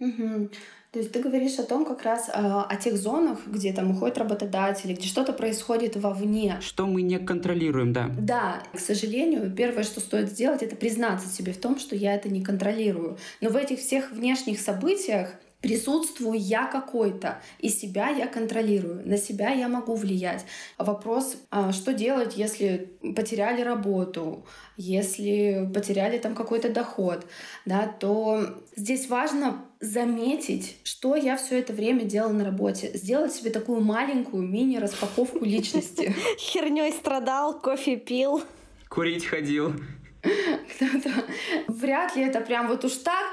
[0.00, 0.50] Угу.
[0.92, 4.18] То есть ты говоришь о том как раз э, о тех зонах, где там уходят
[4.18, 6.58] работодатели, где что-то происходит вовне.
[6.60, 8.10] Что мы не контролируем, да.
[8.18, 12.28] Да, к сожалению, первое, что стоит сделать, это признаться себе в том, что я это
[12.28, 13.16] не контролирую.
[13.40, 15.30] Но в этих всех внешних событиях
[15.62, 20.44] присутствую я какой-то, и себя я контролирую, на себя я могу влиять.
[20.76, 24.44] Вопрос, а, что делать, если потеряли работу,
[24.76, 27.24] если потеряли там какой-то доход,
[27.64, 33.50] да, то здесь важно заметить, что я все это время делала на работе, сделать себе
[33.50, 36.14] такую маленькую мини-распаковку личности.
[36.38, 38.42] Херней страдал, кофе пил.
[38.88, 39.74] Курить ходил.
[41.68, 43.24] Вряд ли это прям вот уж так,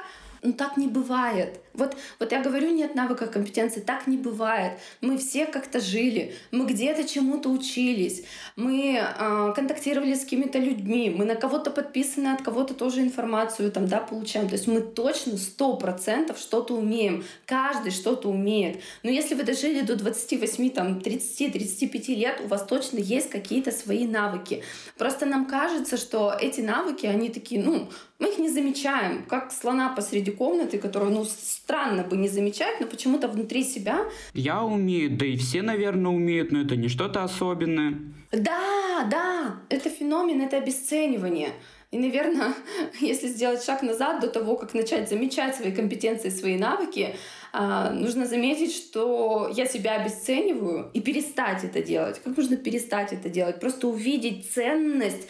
[0.41, 1.59] ну так не бывает.
[1.73, 4.73] Вот, вот я говорю, нет навыка компетенции, так не бывает.
[5.01, 8.23] Мы все как-то жили, мы где-то чему-то учились,
[8.55, 13.87] мы э, контактировали с какими-то людьми, мы на кого-то подписаны, от кого-то тоже информацию там,
[13.87, 14.47] да, получаем.
[14.47, 17.23] То есть мы точно сто процентов что-то умеем.
[17.45, 18.81] Каждый что-то умеет.
[19.03, 24.05] Но если вы дожили до 28, там, 30-35 лет, у вас точно есть какие-то свои
[24.07, 24.63] навыки.
[24.97, 29.89] Просто нам кажется, что эти навыки, они такие, ну, мы их не замечаем, как слона
[29.95, 31.25] посреди комнаты, которую, ну,
[31.69, 33.99] странно бы не замечать, но почему-то внутри себя...
[34.33, 37.99] Я умею, да и все, наверное, умеют, но это не что-то особенное.
[38.31, 41.49] Да, да, это феномен, это обесценивание.
[41.91, 42.55] И, наверное,
[42.99, 47.15] если сделать шаг назад до того, как начать замечать свои компетенции, свои навыки,
[47.53, 52.19] а, нужно заметить, что я себя обесцениваю и перестать это делать.
[52.23, 53.59] Как нужно перестать это делать?
[53.59, 55.27] Просто увидеть ценность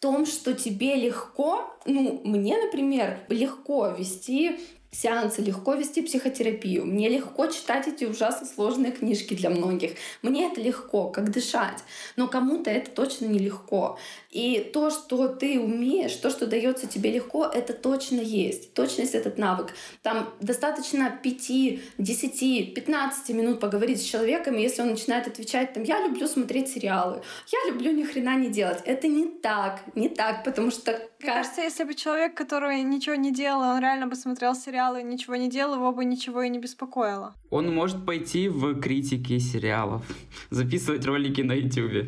[0.00, 4.58] том, что тебе легко, ну, мне, например, легко вести
[4.90, 6.84] сеансы, легко вести психотерапию.
[6.84, 9.92] Мне легко читать эти ужасно сложные книжки для многих.
[10.22, 11.78] Мне это легко, как дышать.
[12.16, 13.98] Но кому-то это точно нелегко.
[14.30, 18.74] И то, что ты умеешь, то, что дается тебе легко, это точно есть.
[18.74, 19.74] Точность этот навык.
[20.02, 25.82] Там достаточно 5, 10, 15 минут поговорить с человеком, и если он начинает отвечать, там,
[25.82, 28.78] я люблю смотреть сериалы, я люблю ни хрена не делать.
[28.84, 30.92] Это не так, не так, потому что...
[31.18, 35.04] Мне кажется, если бы человек, который ничего не делал, он реально бы смотрел сериалы и
[35.04, 37.34] ничего не делал, его бы ничего и не беспокоило.
[37.50, 40.02] Он может пойти в критики сериалов,
[40.50, 42.06] записывать ролики на YouTube.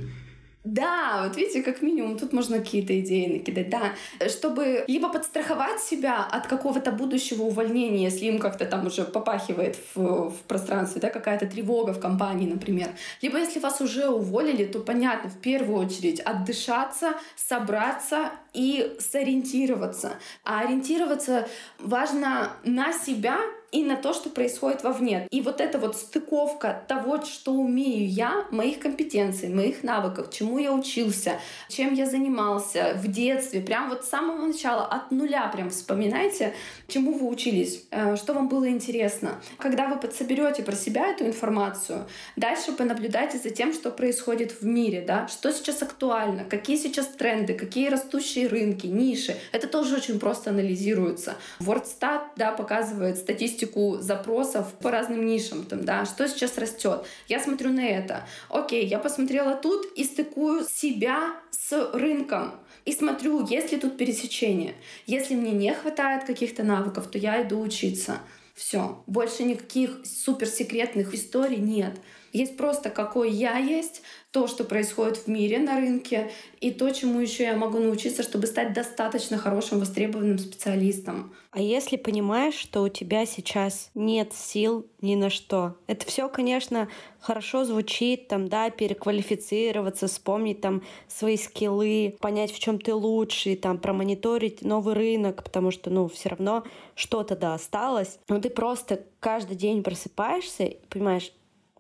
[0.65, 3.95] Да, вот видите, как минимум тут можно какие-то идеи накидать, да,
[4.29, 10.31] чтобы либо подстраховать себя от какого-то будущего увольнения, если им как-то там уже попахивает в,
[10.31, 12.91] в пространстве, да, какая-то тревога в компании, например,
[13.23, 20.13] либо если вас уже уволили, то понятно, в первую очередь отдышаться, собраться и сориентироваться.
[20.45, 21.49] А ориентироваться
[21.81, 23.41] важно на себя
[23.73, 25.27] и на то, что происходит вовне.
[25.31, 30.73] И вот эта вот стыковка того, что умею я, моих компетенций, моих навыков, чему я
[30.73, 36.55] учился, чем я занимался в детстве, прям вот с самого начала, от нуля прям вспоминайте,
[36.93, 39.41] чему вы учились, э, что вам было интересно.
[39.59, 45.03] Когда вы подсоберете про себя эту информацию, дальше понаблюдайте за тем, что происходит в мире,
[45.07, 49.37] да, что сейчас актуально, какие сейчас тренды, какие растущие рынки, ниши.
[49.53, 51.37] Это тоже очень просто анализируется.
[51.61, 57.07] WordStat, да, показывает статистику запросов по разным нишам, там, да, что сейчас растет.
[57.29, 58.27] Я смотрю на это.
[58.49, 62.55] Окей, я посмотрела тут и стыкую себя с рынком.
[62.85, 64.75] И смотрю, есть ли тут пересечение.
[65.07, 68.19] Если мне не хватает каких-то навыков, то я иду учиться.
[68.55, 69.03] Все.
[69.07, 71.95] Больше никаких суперсекретных историй нет.
[72.33, 77.21] Есть просто какой я есть, то, что происходит в мире на рынке, и то, чему
[77.21, 81.35] еще я могу научиться, чтобы стать достаточно хорошим, востребованным специалистом.
[81.51, 86.89] А если понимаешь, что у тебя сейчас нет сил ни на что, это все, конечно,
[87.21, 93.77] хорошо звучит, там, да, переквалифицироваться, вспомнить там свои скиллы, понять, в чем ты лучший, там,
[93.77, 96.65] промониторить новый рынок, потому что, ну, все равно
[96.95, 98.19] что-то, да, осталось.
[98.31, 101.33] Но ты просто каждый день просыпаешься и понимаешь,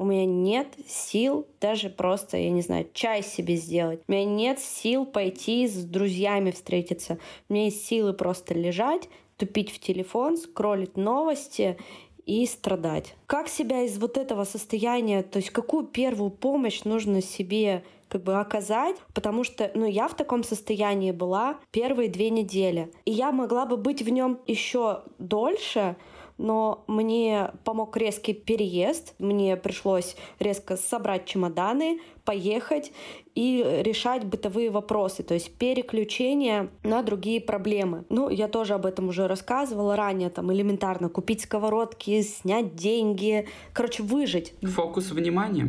[0.03, 4.00] у меня нет сил даже просто, я не знаю, чай себе сделать.
[4.09, 7.18] У меня нет сил пойти с друзьями встретиться.
[7.48, 11.78] У меня есть силы просто лежать, тупить в телефон, скроллить новости
[12.26, 13.14] и страдать.
[13.26, 18.38] Как себя из вот этого состояния, то есть какую первую помощь нужно себе как бы
[18.38, 22.92] оказать, потому что, ну, я в таком состоянии была первые две недели.
[23.07, 25.96] И я могла бы быть в нем еще дольше,
[26.43, 29.14] но мне помог резкий переезд.
[29.18, 32.93] Мне пришлось резко собрать чемоданы, поехать
[33.34, 38.05] и решать бытовые вопросы, то есть переключение на другие проблемы.
[38.09, 44.03] Ну, я тоже об этом уже рассказывала ранее, там элементарно купить сковородки, снять деньги, короче,
[44.03, 44.55] выжить.
[44.62, 45.68] Фокус внимания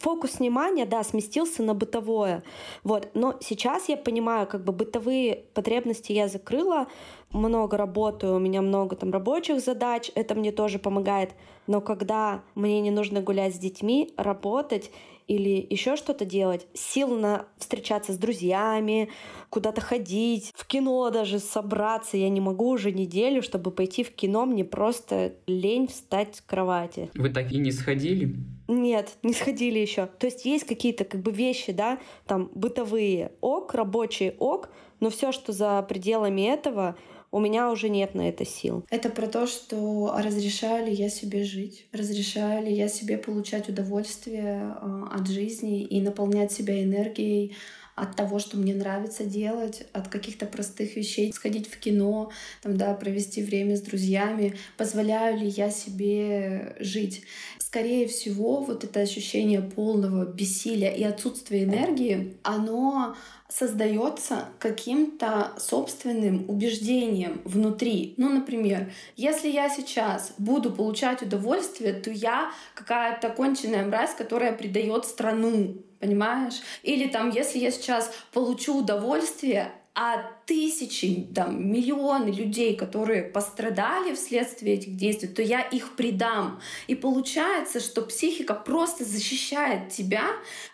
[0.00, 2.42] фокус внимания, да, сместился на бытовое.
[2.84, 3.08] Вот.
[3.14, 6.86] Но сейчас я понимаю, как бы бытовые потребности я закрыла,
[7.30, 11.34] много работаю, у меня много там рабочих задач, это мне тоже помогает.
[11.66, 14.90] Но когда мне не нужно гулять с детьми, работать
[15.26, 19.10] или еще что-то делать, сил на встречаться с друзьями,
[19.50, 22.16] куда-то ходить, в кино даже собраться.
[22.16, 27.10] Я не могу уже неделю, чтобы пойти в кино, мне просто лень встать с кровати.
[27.14, 28.36] Вы так и не сходили?
[28.68, 30.06] Нет, не сходили еще.
[30.06, 34.70] То есть есть какие-то как бы вещи, да, там бытовые ок, рабочие ок,
[35.00, 36.96] но все, что за пределами этого,
[37.30, 38.84] у меня уже нет на это сил.
[38.90, 44.60] Это про то, что разрешаю ли я себе жить, разрешаю ли я себе получать удовольствие
[44.62, 47.56] а, от жизни и наполнять себя энергией
[47.96, 52.30] от того, что мне нравится делать, от каких-то простых вещей, сходить в кино,
[52.62, 57.22] там, да, провести время с друзьями, позволяю ли я себе жить.
[57.58, 63.16] Скорее всего, вот это ощущение полного бессилия и отсутствия энергии, оно
[63.48, 68.14] создается каким-то собственным убеждением внутри.
[68.16, 75.04] Ну, например, если я сейчас буду получать удовольствие, то я какая-то конченная мразь, которая предает
[75.04, 76.60] страну, понимаешь?
[76.82, 84.76] Или там, если я сейчас получу удовольствие, а тысячи, там, миллионы людей, которые пострадали вследствие
[84.76, 86.60] этих действий, то я их предам.
[86.86, 90.24] И получается, что психика просто защищает тебя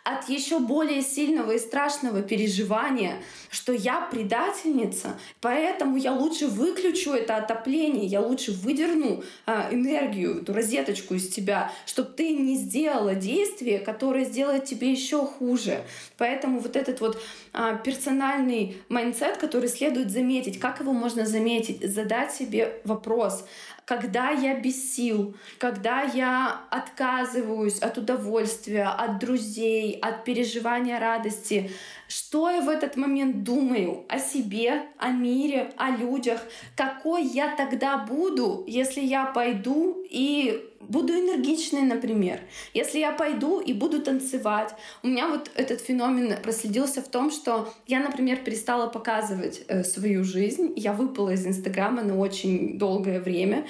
[0.04, 7.36] от еще более сильного и страшного переживания, что я предательница, поэтому я лучше выключу это
[7.36, 13.78] отопление, я лучше выдерну а, энергию, эту розеточку из тебя, чтобы ты не сделала действие,
[13.78, 15.82] которое сделает тебе еще хуже.
[16.18, 17.18] Поэтому вот этот вот
[17.54, 23.44] а, персональный mindset, который следует заметить, как его можно заметить, задать себе вопрос,
[23.92, 31.70] когда я без сил, когда я отказываюсь от удовольствия, от друзей, от переживания радости,
[32.08, 36.40] что я в этот момент думаю о себе, о мире, о людях,
[36.74, 42.40] какой я тогда буду, если я пойду и буду энергичной, например.
[42.74, 44.74] Если я пойду и буду танцевать.
[45.02, 50.24] У меня вот этот феномен проследился в том, что я, например, перестала показывать э, свою
[50.24, 50.72] жизнь.
[50.76, 53.64] Я выпала из Инстаграма на очень долгое время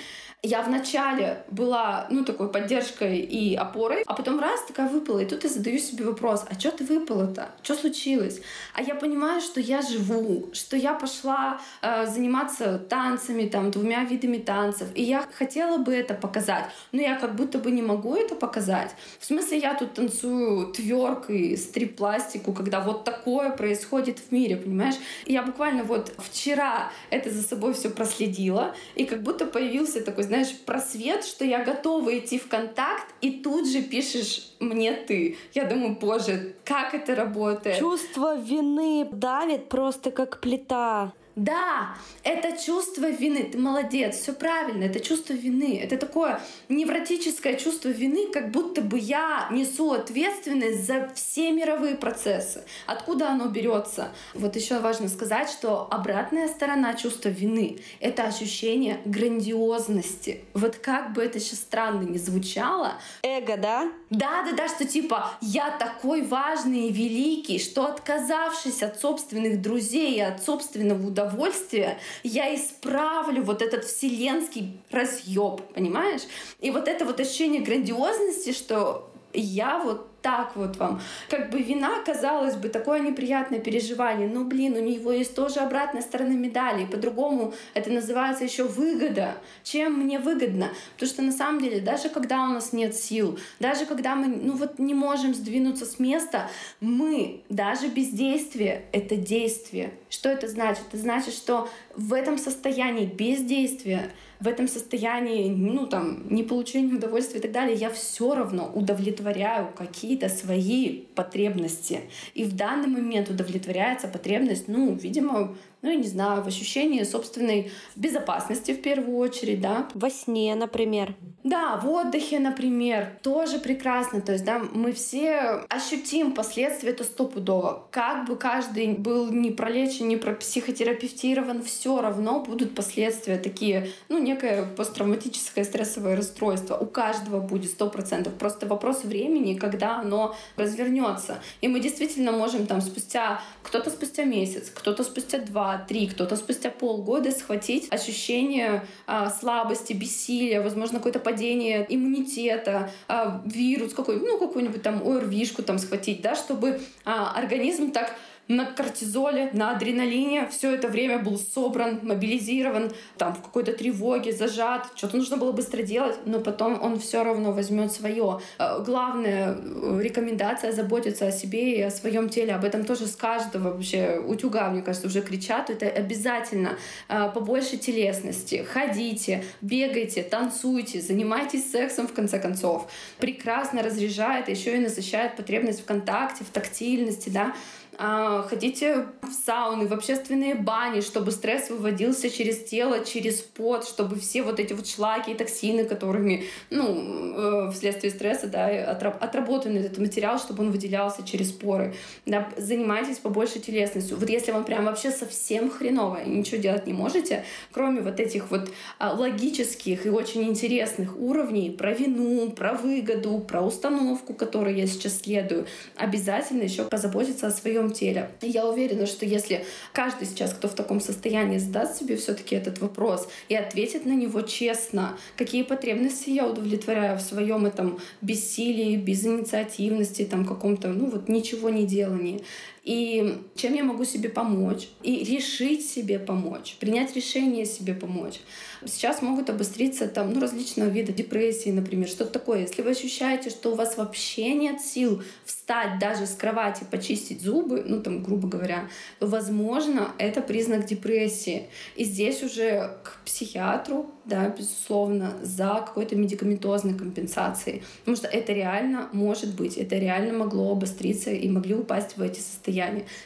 [0.45, 5.45] я вначале была, ну, такой поддержкой и опорой, а потом раз такая выпала, и тут
[5.45, 7.51] я задаю себе вопрос, а что ты выпала-то?
[7.63, 8.41] Что случилось?
[8.75, 14.39] А я понимаю, что я живу, что я пошла э, заниматься танцами, там, двумя видами
[14.39, 18.35] танцев, и я хотела бы это показать, но я как будто бы не могу это
[18.35, 18.97] показать.
[19.21, 24.97] В смысле, я тут танцую тверк и стрип-пластику, когда вот такое происходит в мире, понимаешь?
[25.25, 30.32] И я буквально вот вчера это за собой все проследила, и как будто появился такой,
[30.33, 35.37] знаешь, просвет, что я готова идти в контакт, и тут же пишешь мне ты.
[35.53, 37.79] Я думаю, боже, как это работает?
[37.79, 41.13] Чувство вины давит просто как плита.
[41.35, 43.45] Да, это чувство вины.
[43.45, 44.85] Ты молодец, все правильно.
[44.85, 45.81] Это чувство вины.
[45.83, 52.65] Это такое невротическое чувство вины, как будто бы я несу ответственность за все мировые процессы.
[52.87, 54.13] Откуда оно берется?
[54.35, 60.45] Вот еще важно сказать, что обратная сторона чувства вины— это ощущение грандиозности.
[60.53, 62.95] Вот как бы это сейчас странно ни звучало.
[63.23, 63.91] Эго, да?
[64.11, 70.17] Да, да, да, что типа я такой важный и великий, что отказавшись от собственных друзей
[70.17, 76.23] и от собственного удовольствия, удовольствие, я исправлю вот этот вселенский разъеб, понимаешь?
[76.61, 81.01] И вот это вот ощущение грандиозности, что я вот так вот вам.
[81.29, 86.03] Как бы вина, казалось бы, такое неприятное переживание, но, блин, у него есть тоже обратная
[86.03, 89.35] сторона медали, по-другому это называется еще выгода.
[89.65, 90.69] Чем мне выгодно?
[90.95, 94.53] Потому что на самом деле, даже когда у нас нет сил, даже когда мы, ну
[94.53, 96.49] вот не можем сдвинуться с места,
[96.81, 99.93] мы, даже бездействие— это действие.
[100.09, 100.83] Что это значит?
[100.89, 104.11] Это значит, что в этом состоянии бездействия
[104.43, 109.69] в этом состоянии, ну там, не получения удовольствия и так далее, я все равно удовлетворяю
[109.73, 112.01] какие-то свои потребности.
[112.35, 117.73] И в данный момент удовлетворяется потребность, ну, видимо, ну, я не знаю, в ощущении собственной
[117.97, 119.89] безопасности в первую очередь, да.
[119.95, 121.17] Во сне, например.
[121.43, 124.21] Да, в отдыхе, например, тоже прекрасно.
[124.21, 127.89] То есть, да, мы все ощутим последствия, это стопудово.
[127.91, 134.65] Как бы каждый был не пролечен, не пропсихотерапевтирован, все равно будут последствия такие, ну, некое
[134.65, 136.77] посттравматическое стрессовое расстройство.
[136.77, 138.35] У каждого будет сто процентов.
[138.35, 141.43] Просто вопрос времени, когда оно развернется.
[141.61, 146.71] И мы действительно можем там спустя, кто-то спустя месяц, кто-то спустя два, три, кто-то спустя
[146.71, 154.83] полгода схватить ощущение а, слабости, бессилия, возможно, какое-то падение иммунитета, а, вирус какой, ну, какую-нибудь
[154.83, 158.15] там ОРВИшку там схватить, да, чтобы а, организм так
[158.49, 164.89] на кортизоле, на адреналине все это время был собран, мобилизирован, там в какой-то тревоге, зажат,
[164.95, 168.41] что-то нужно было быстро делать, но потом он все равно возьмет свое.
[168.59, 172.55] Э, главная э, рекомендация заботиться о себе и о своем теле.
[172.55, 175.71] Об этом тоже с каждого вообще утюга, мне кажется, уже кричат.
[175.71, 176.77] Это обязательно
[177.09, 178.67] э, побольше телесности.
[178.71, 182.91] Ходите, бегайте, танцуйте, занимайтесь сексом в конце концов.
[183.19, 187.55] Прекрасно разряжает, еще и насыщает потребность в контакте, в тактильности, да.
[187.99, 194.19] А, ходите в сауны, в общественные бани, чтобы стресс выводился через тело, через пот, чтобы
[194.19, 199.99] все вот эти вот шлаки и токсины, которыми, ну, э, вследствие стресса, да, отработан этот
[199.99, 201.95] материал, чтобы он выделялся через поры.
[202.25, 204.17] Да, занимайтесь побольше телесностью.
[204.17, 208.51] Вот если вам прям вообще совсем хреново и ничего делать не можете, кроме вот этих
[208.51, 214.87] вот а, логических и очень интересных уровней про вину, про выгоду, про установку, которой я
[214.87, 215.67] сейчас следую,
[215.97, 218.31] обязательно еще позаботиться о своем своем теле.
[218.41, 222.81] И я уверена, что если каждый сейчас, кто в таком состоянии, задаст себе все-таки этот
[222.81, 230.25] вопрос и ответит на него честно, какие потребности я удовлетворяю в своем этом бессилии, безинициативности,
[230.25, 232.43] там каком-то, ну вот ничего не делании,
[232.83, 238.41] и чем я могу себе помочь, и решить себе помочь, принять решение себе помочь.
[238.85, 242.63] Сейчас могут обостриться там, ну, различного вида депрессии, например, что-то такое.
[242.63, 247.85] Если вы ощущаете, что у вас вообще нет сил встать даже с кровати, почистить зубы,
[247.87, 248.89] ну, там, грубо говоря,
[249.21, 251.69] то, возможно, это признак депрессии.
[251.95, 257.83] И здесь уже к психиатру, да, безусловно, за какой-то медикаментозной компенсацией.
[258.01, 262.41] Потому что это реально может быть, это реально могло обостриться и могли упасть в эти
[262.41, 262.72] состояния.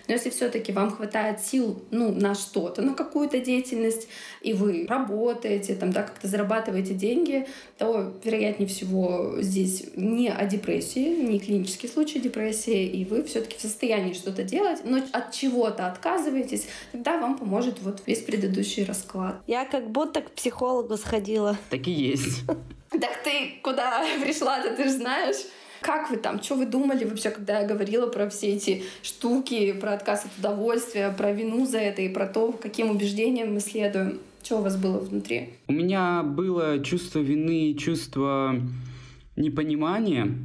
[0.08, 4.08] Но если все-таки вам хватает сил ну, на что-то, на какую-то деятельность,
[4.42, 7.46] и вы работаете, там, да, как-то зарабатываете деньги,
[7.78, 13.60] то, вероятнее всего, здесь не о депрессии, не клинический случай депрессии, и вы все-таки в
[13.60, 19.36] состоянии что-то делать, но от чего-то отказываетесь, тогда вам поможет вот весь предыдущий расклад.
[19.46, 21.56] Я как будто к психологу сходила.
[21.70, 22.42] Так и есть.
[22.88, 25.36] Так ты куда пришла-то, ты же знаешь?
[25.86, 29.92] Как вы там, что вы думали вообще, когда я говорила про все эти штуки, про
[29.92, 34.18] отказ от удовольствия, про вину за это и про то, каким убеждениям мы следуем?
[34.42, 35.50] Что у вас было внутри?
[35.68, 38.60] У меня было чувство вины, чувство
[39.36, 40.36] непонимания,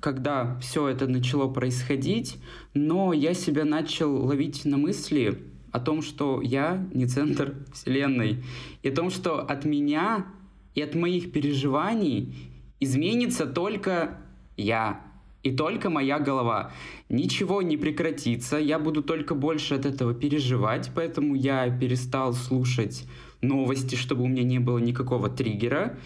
[0.00, 2.38] когда все это начало происходить,
[2.74, 5.38] но я себя начал ловить на мысли
[5.70, 8.42] о том, что я не центр Вселенной,
[8.82, 10.26] и о том, что от меня
[10.74, 12.34] и от моих переживаний
[12.80, 14.18] изменится только
[14.60, 15.00] я
[15.42, 16.72] и только моя голова.
[17.08, 23.06] Ничего не прекратится, я буду только больше от этого переживать, поэтому я перестал слушать
[23.40, 25.96] новости, чтобы у меня не было никакого триггера.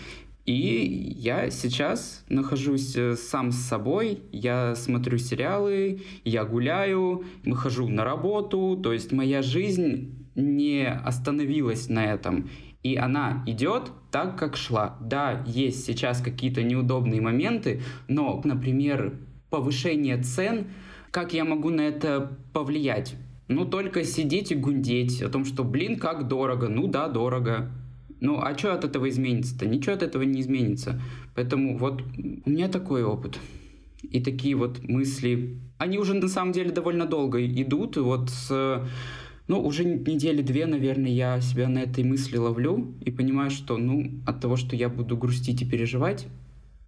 [0.47, 7.25] И я сейчас нахожусь э, сам с собой, я смотрю сериалы, я гуляю,
[7.55, 12.51] хожу на работу, то есть моя жизнь не остановилась на этом.
[12.85, 14.97] И она идет так, как шла.
[15.01, 19.19] Да, есть сейчас какие-то неудобные моменты, но, например,
[19.49, 20.67] повышение цен,
[21.11, 23.17] как я могу на это повлиять?
[23.49, 26.69] Ну, только сидеть и гундеть о том, что, блин, как дорого.
[26.69, 27.71] Ну да, дорого.
[28.21, 29.67] Ну, а что от этого изменится-то?
[29.67, 31.01] Ничего от этого не изменится.
[31.35, 32.03] Поэтому вот
[32.45, 33.39] у меня такой опыт.
[34.03, 37.97] И такие вот мысли, они уже на самом деле довольно долго идут.
[37.97, 38.87] Вот с,
[39.47, 44.23] ну, уже недели две, наверное, я себя на этой мысли ловлю и понимаю, что, ну,
[44.27, 46.27] от того, что я буду грустить и переживать,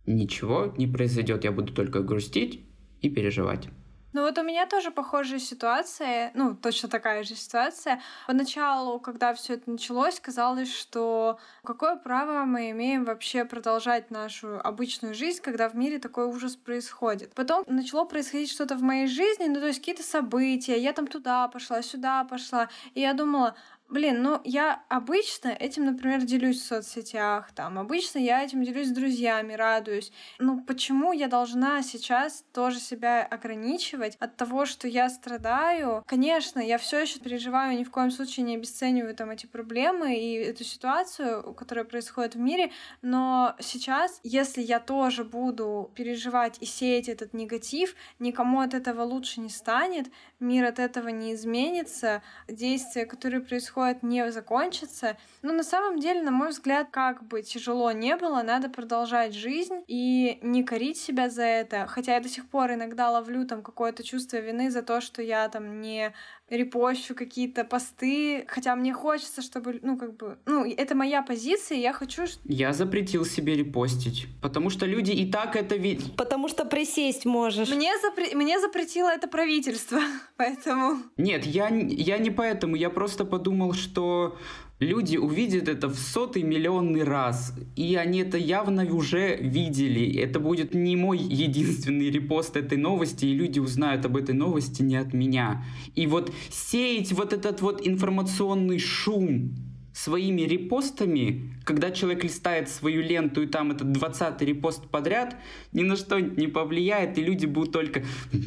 [0.07, 2.61] ничего не произойдет, я буду только грустить
[3.03, 3.69] и переживать.
[4.17, 8.01] Ну вот у меня тоже похожая ситуация, ну точно такая же ситуация.
[8.27, 15.15] Поначалу, когда все это началось, казалось, что какое право мы имеем вообще продолжать нашу обычную
[15.15, 17.35] жизнь, когда в мире такой ужас происходит.
[17.35, 21.47] Потом начало происходить что-то в моей жизни, ну то есть какие-то события, я там туда
[21.49, 23.55] пошла, сюда пошла, и я думала,
[23.89, 28.91] Блин, ну я обычно этим, например, делюсь в соцсетях, там, обычно я этим делюсь с
[28.91, 30.11] друзьями, радуюсь.
[30.41, 36.03] Ну почему я должна сейчас тоже себя ограничивать от того, что я страдаю?
[36.07, 40.35] Конечно, я все еще переживаю, ни в коем случае не обесцениваю там эти проблемы и
[40.35, 42.73] эту ситуацию, которая происходит в мире,
[43.03, 49.41] но сейчас, если я тоже буду переживать и сеять этот негатив, никому от этого лучше
[49.41, 50.11] не станет,
[50.41, 55.17] мир от этого не изменится, действия, которые происходят, не закончатся.
[55.43, 59.85] Но на самом деле, на мой взгляд, как бы тяжело не было, надо продолжать жизнь
[59.87, 61.87] и не корить себя за это.
[61.87, 65.49] Хотя я до сих пор иногда ловлю там какое-то чувство вины за то, что я
[65.49, 66.15] там не
[66.49, 71.93] репощу какие-то посты, хотя мне хочется, чтобы, ну, как бы, ну, это моя позиция, я
[71.93, 72.23] хочу...
[72.45, 76.15] Я запретил себе репостить, потому что люди и так это видят.
[76.17, 77.71] Потому что присесть можешь.
[77.71, 78.35] Мне, запре...
[78.37, 79.99] мне запретило это правительство,
[80.37, 80.99] поэтому...
[81.17, 84.37] Нет, я, я не поэтому, я просто подумал, что
[84.79, 90.19] люди увидят это в сотый миллионный раз, и они это явно уже видели.
[90.21, 94.97] Это будет не мой единственный репост этой новости, и люди узнают об этой новости не
[94.97, 95.65] от меня.
[95.95, 99.55] И вот сеять вот этот вот информационный шум
[99.97, 105.37] своими репостами, когда человек листает свою ленту, и там этот 20 репост подряд,
[105.73, 108.05] ни на что не повлияет, и люди будут только,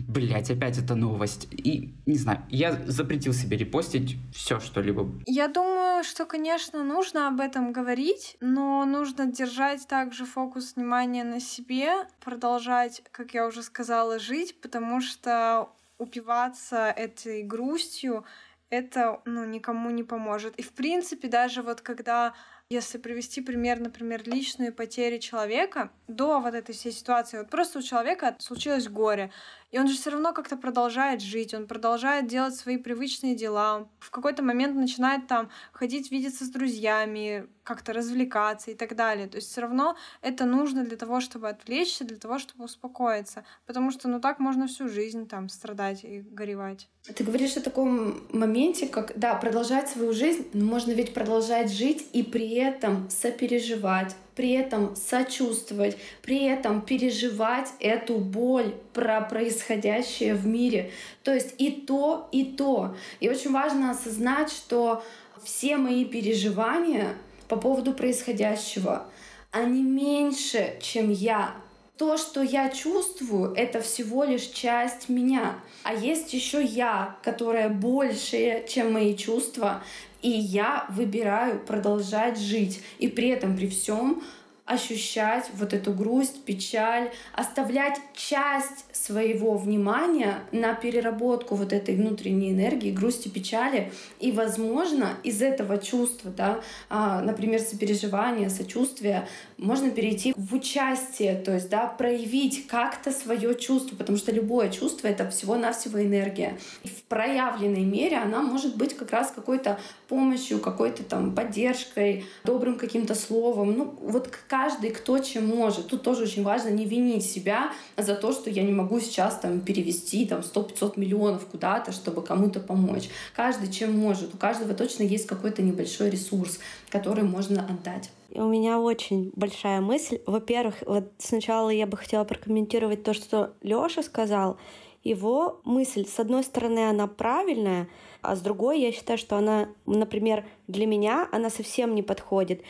[0.07, 1.47] блять, опять эта новость.
[1.51, 5.09] И, не знаю, я запретил себе репостить все что-либо.
[5.25, 11.39] Я думаю, что, конечно, нужно об этом говорить, но нужно держать также фокус внимания на
[11.39, 18.23] себе, продолжать, как я уже сказала, жить, потому что упиваться этой грустью
[18.69, 20.55] это ну, никому не поможет.
[20.57, 22.33] И в принципе, даже вот когда
[22.71, 27.81] если привести пример, например, личные потери человека до вот этой всей ситуации, вот просто у
[27.81, 29.31] человека случилось горе,
[29.71, 33.87] и он же все равно как-то продолжает жить, он продолжает делать свои привычные дела.
[33.99, 39.27] В какой-то момент начинает там ходить, видеться с друзьями, как-то развлекаться и так далее.
[39.27, 43.43] То есть все равно это нужно для того, чтобы отвлечься, для того, чтобы успокоиться.
[43.67, 46.89] Потому что ну так можно всю жизнь там страдать и горевать.
[47.15, 52.07] Ты говоришь о таком моменте, как, да, продолжать свою жизнь, но можно ведь продолжать жить
[52.11, 60.47] и при этом сопереживать, при этом сочувствовать, при этом переживать эту боль про происходящее в
[60.47, 60.91] мире.
[61.23, 62.95] То есть и то, и то.
[63.19, 65.03] И очень важно осознать, что
[65.43, 67.15] все мои переживания
[67.49, 69.07] по поводу происходящего,
[69.51, 71.55] они меньше, чем я.
[71.97, 75.55] То, что я чувствую, это всего лишь часть меня.
[75.83, 79.83] А есть еще я, которая большая, чем мои чувства,
[80.21, 82.81] и я выбираю продолжать жить.
[82.97, 84.21] И при этом, при всем,
[84.69, 92.91] ощущать вот эту грусть, печаль, оставлять часть своего внимания на переработку вот этой внутренней энергии,
[92.91, 93.91] грусти, печали.
[94.19, 99.27] И, возможно, из этого чувства, да, а, например, сопереживания, сочувствия,
[99.59, 105.07] можно перейти в участие, то есть да, проявить как-то свое чувство, потому что любое чувство—
[105.09, 106.57] это всего-навсего энергия.
[106.83, 112.77] И в проявленной мере она может быть как раз какой-то помощью, какой-то там поддержкой, добрым
[112.77, 113.77] каким-то словом.
[113.77, 115.87] Ну, вот каждый кто чем может.
[115.87, 119.59] Тут тоже очень важно не винить себя за то, что я не могу сейчас там
[119.61, 123.09] перевести там 100-500 миллионов куда-то, чтобы кому-то помочь.
[123.35, 124.33] Каждый чем может.
[124.33, 126.59] У каждого точно есть какой-то небольшой ресурс,
[126.89, 128.11] который можно отдать.
[128.31, 130.21] У меня очень большая мысль.
[130.25, 134.57] Во-первых, вот сначала я бы хотела прокомментировать то, что Лёша сказал.
[135.03, 137.87] Его мысль, с одной стороны, она правильная,
[138.21, 142.61] а с другой я считаю, что она, например, для меня она совсем не подходит.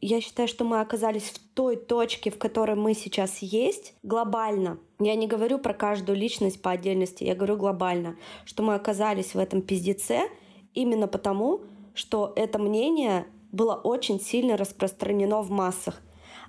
[0.00, 4.78] Я считаю, что мы оказались в той точке, в которой мы сейчас есть, глобально.
[4.98, 9.38] Я не говорю про каждую личность по отдельности, я говорю глобально, что мы оказались в
[9.38, 10.22] этом пиздеце
[10.74, 11.62] именно потому,
[11.94, 16.00] что это мнение было очень сильно распространено в массах.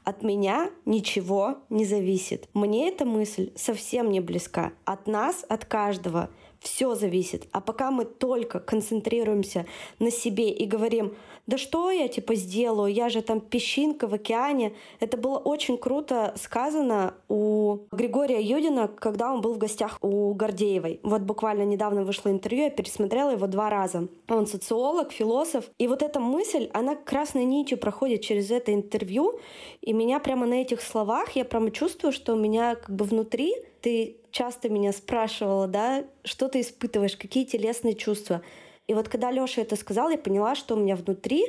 [0.03, 2.47] От меня ничего не зависит.
[2.53, 4.71] Мне эта мысль совсем не близка.
[4.85, 6.29] От нас, от каждого
[6.59, 7.47] все зависит.
[7.51, 9.65] А пока мы только концентрируемся
[9.99, 11.13] на себе и говорим,
[11.47, 14.73] да что я типа сделаю, я же там песчинка в океане.
[14.99, 20.99] Это было очень круто сказано у Григория Юдина, когда он был в гостях у Гордеевой.
[21.03, 24.09] Вот буквально недавно вышло интервью, я пересмотрела его два раза.
[24.27, 25.65] Он социолог, философ.
[25.77, 29.39] И вот эта мысль, она красной нитью проходит через это интервью.
[29.81, 33.53] И меня прямо на этих словах, я прямо чувствую, что у меня как бы внутри,
[33.81, 38.41] ты часто меня спрашивала, да, что ты испытываешь, какие телесные чувства.
[38.87, 41.45] И вот когда Лёша это сказал, я поняла, что у меня внутри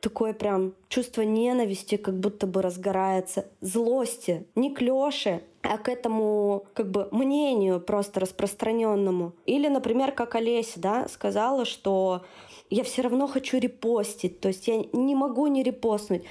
[0.00, 6.66] такое прям чувство ненависти как будто бы разгорается, злости, не к Лёше, а к этому
[6.74, 9.32] как бы мнению просто распространенному.
[9.46, 12.22] Или, например, как Олеся, да, сказала, что
[12.68, 16.24] я все равно хочу репостить, то есть я не могу не репостнуть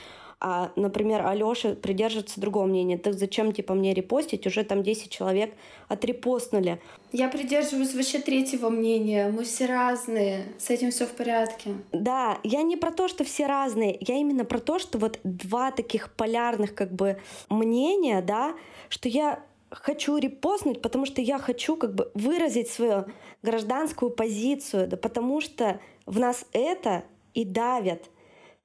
[0.46, 2.98] а, например, Алёша придерживается другого мнения.
[2.98, 4.46] Так зачем, типа, мне репостить?
[4.46, 5.54] Уже там 10 человек
[5.88, 6.82] отрепостнули.
[7.14, 9.30] Я придерживаюсь вообще третьего мнения.
[9.30, 10.44] Мы все разные.
[10.58, 11.76] С этим все в порядке.
[11.94, 13.98] Да, я не про то, что все разные.
[14.02, 18.54] Я именно про то, что вот два таких полярных как бы мнения, да,
[18.90, 23.06] что я хочу репостнуть, потому что я хочу как бы выразить свою
[23.44, 28.10] гражданскую позицию, да потому что в нас это и давят.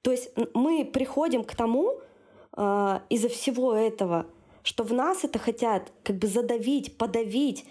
[0.03, 2.01] То есть мы приходим к тому
[2.57, 4.27] э, из-за всего этого,
[4.63, 7.65] что в нас это хотят как бы задавить, подавить.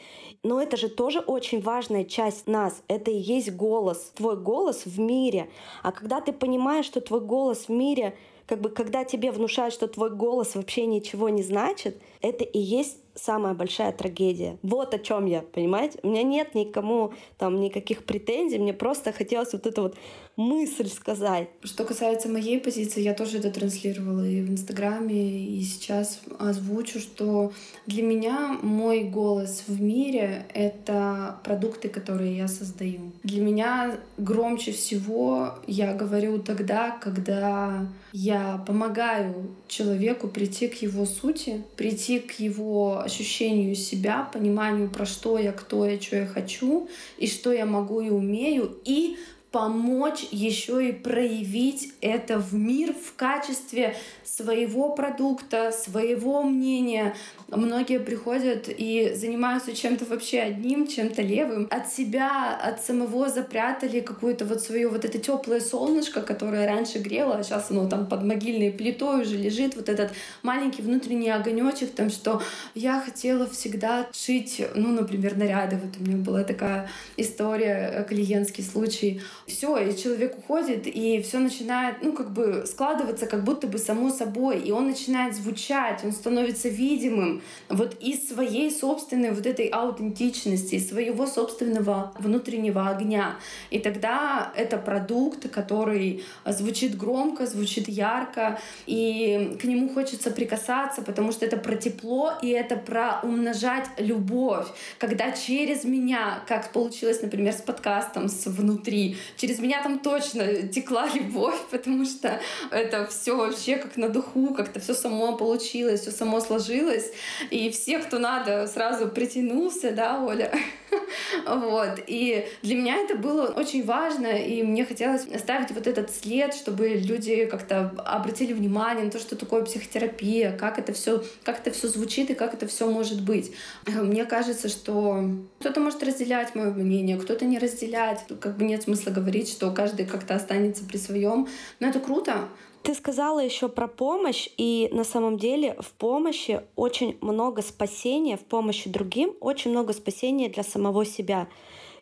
[0.43, 2.81] Но это же тоже очень важная часть нас.
[2.87, 5.49] Это и есть голос, твой голос в мире.
[5.83, 8.17] А когда ты понимаешь, что твой голос в мире,
[8.47, 12.97] как бы когда тебе внушают, что твой голос вообще ничего не значит, это и есть
[13.17, 14.57] самая большая трагедия.
[14.63, 15.99] Вот о чем я, понимаете?
[16.03, 19.95] У меня нет никому там никаких претензий, мне просто хотелось вот эту вот
[20.37, 21.49] мысль сказать.
[21.63, 27.51] Что касается моей позиции, я тоже это транслировала и в Инстаграме, и сейчас озвучу, что
[27.87, 33.11] для меня мой голос в мире— это продукты, которые я создаю.
[33.23, 41.63] Для меня громче всего я говорю тогда, когда я помогаю человеку прийти к его сути,
[41.75, 46.87] прийти к его ощущению себя, пониманию, про что я, кто я, что я хочу,
[47.17, 49.17] и что я могу и умею, и
[49.51, 53.95] помочь еще и проявить это в мир в качестве
[54.25, 57.15] своего продукта, своего мнения.
[57.47, 61.67] Многие приходят и занимаются чем-то вообще одним, чем-то левым.
[61.71, 67.37] От себя, от самого запрятали какое-то вот свое вот это теплое солнышко, которое раньше грело,
[67.37, 70.11] а сейчас оно там под могильной плитой уже лежит, вот этот
[70.43, 72.41] маленький внутренний огонечек, там, что
[72.75, 75.77] я хотела всегда шить, ну, например, наряды.
[75.77, 79.21] Вот у меня была такая история, э, клиентский случай.
[79.47, 84.09] Все, и человек уходит, и все начинает, ну, как бы складываться, как будто бы само
[84.09, 90.79] собой и он начинает звучать, он становится видимым вот из своей собственной вот этой аутентичности,
[90.79, 93.37] своего собственного внутреннего огня.
[93.69, 101.31] И тогда это продукт, который звучит громко, звучит ярко, и к нему хочется прикасаться, потому
[101.31, 104.67] что это про тепло, и это про умножать любовь.
[104.97, 111.07] Когда через меня, как получилось, например, с подкастом, с внутри, через меня там точно текла
[111.13, 112.39] любовь, потому что
[112.71, 117.11] это все вообще как на духу, как-то все само получилось, все само сложилось.
[117.49, 120.51] И все, кто надо, сразу притянулся, да, Оля?
[121.45, 121.99] Вот.
[122.07, 126.89] И для меня это было очень важно, и мне хотелось оставить вот этот след, чтобы
[126.89, 131.87] люди как-то обратили внимание на то, что такое психотерапия, как это все, как это все
[131.87, 133.51] звучит и как это все может быть.
[133.85, 135.23] Мне кажется, что
[135.59, 138.23] кто-то может разделять мое мнение, кто-то не разделять.
[138.39, 141.47] Как бы нет смысла говорить, что каждый как-то останется при своем.
[141.79, 142.47] Но это круто,
[142.87, 148.45] ты сказала еще про помощь, и на самом деле в помощи очень много спасения, в
[148.45, 151.49] помощи другим очень много спасения для самого себя.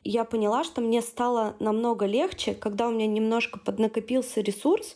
[0.04, 4.96] Я поняла, что мне стало намного легче, когда у меня немножко поднакопился ресурс,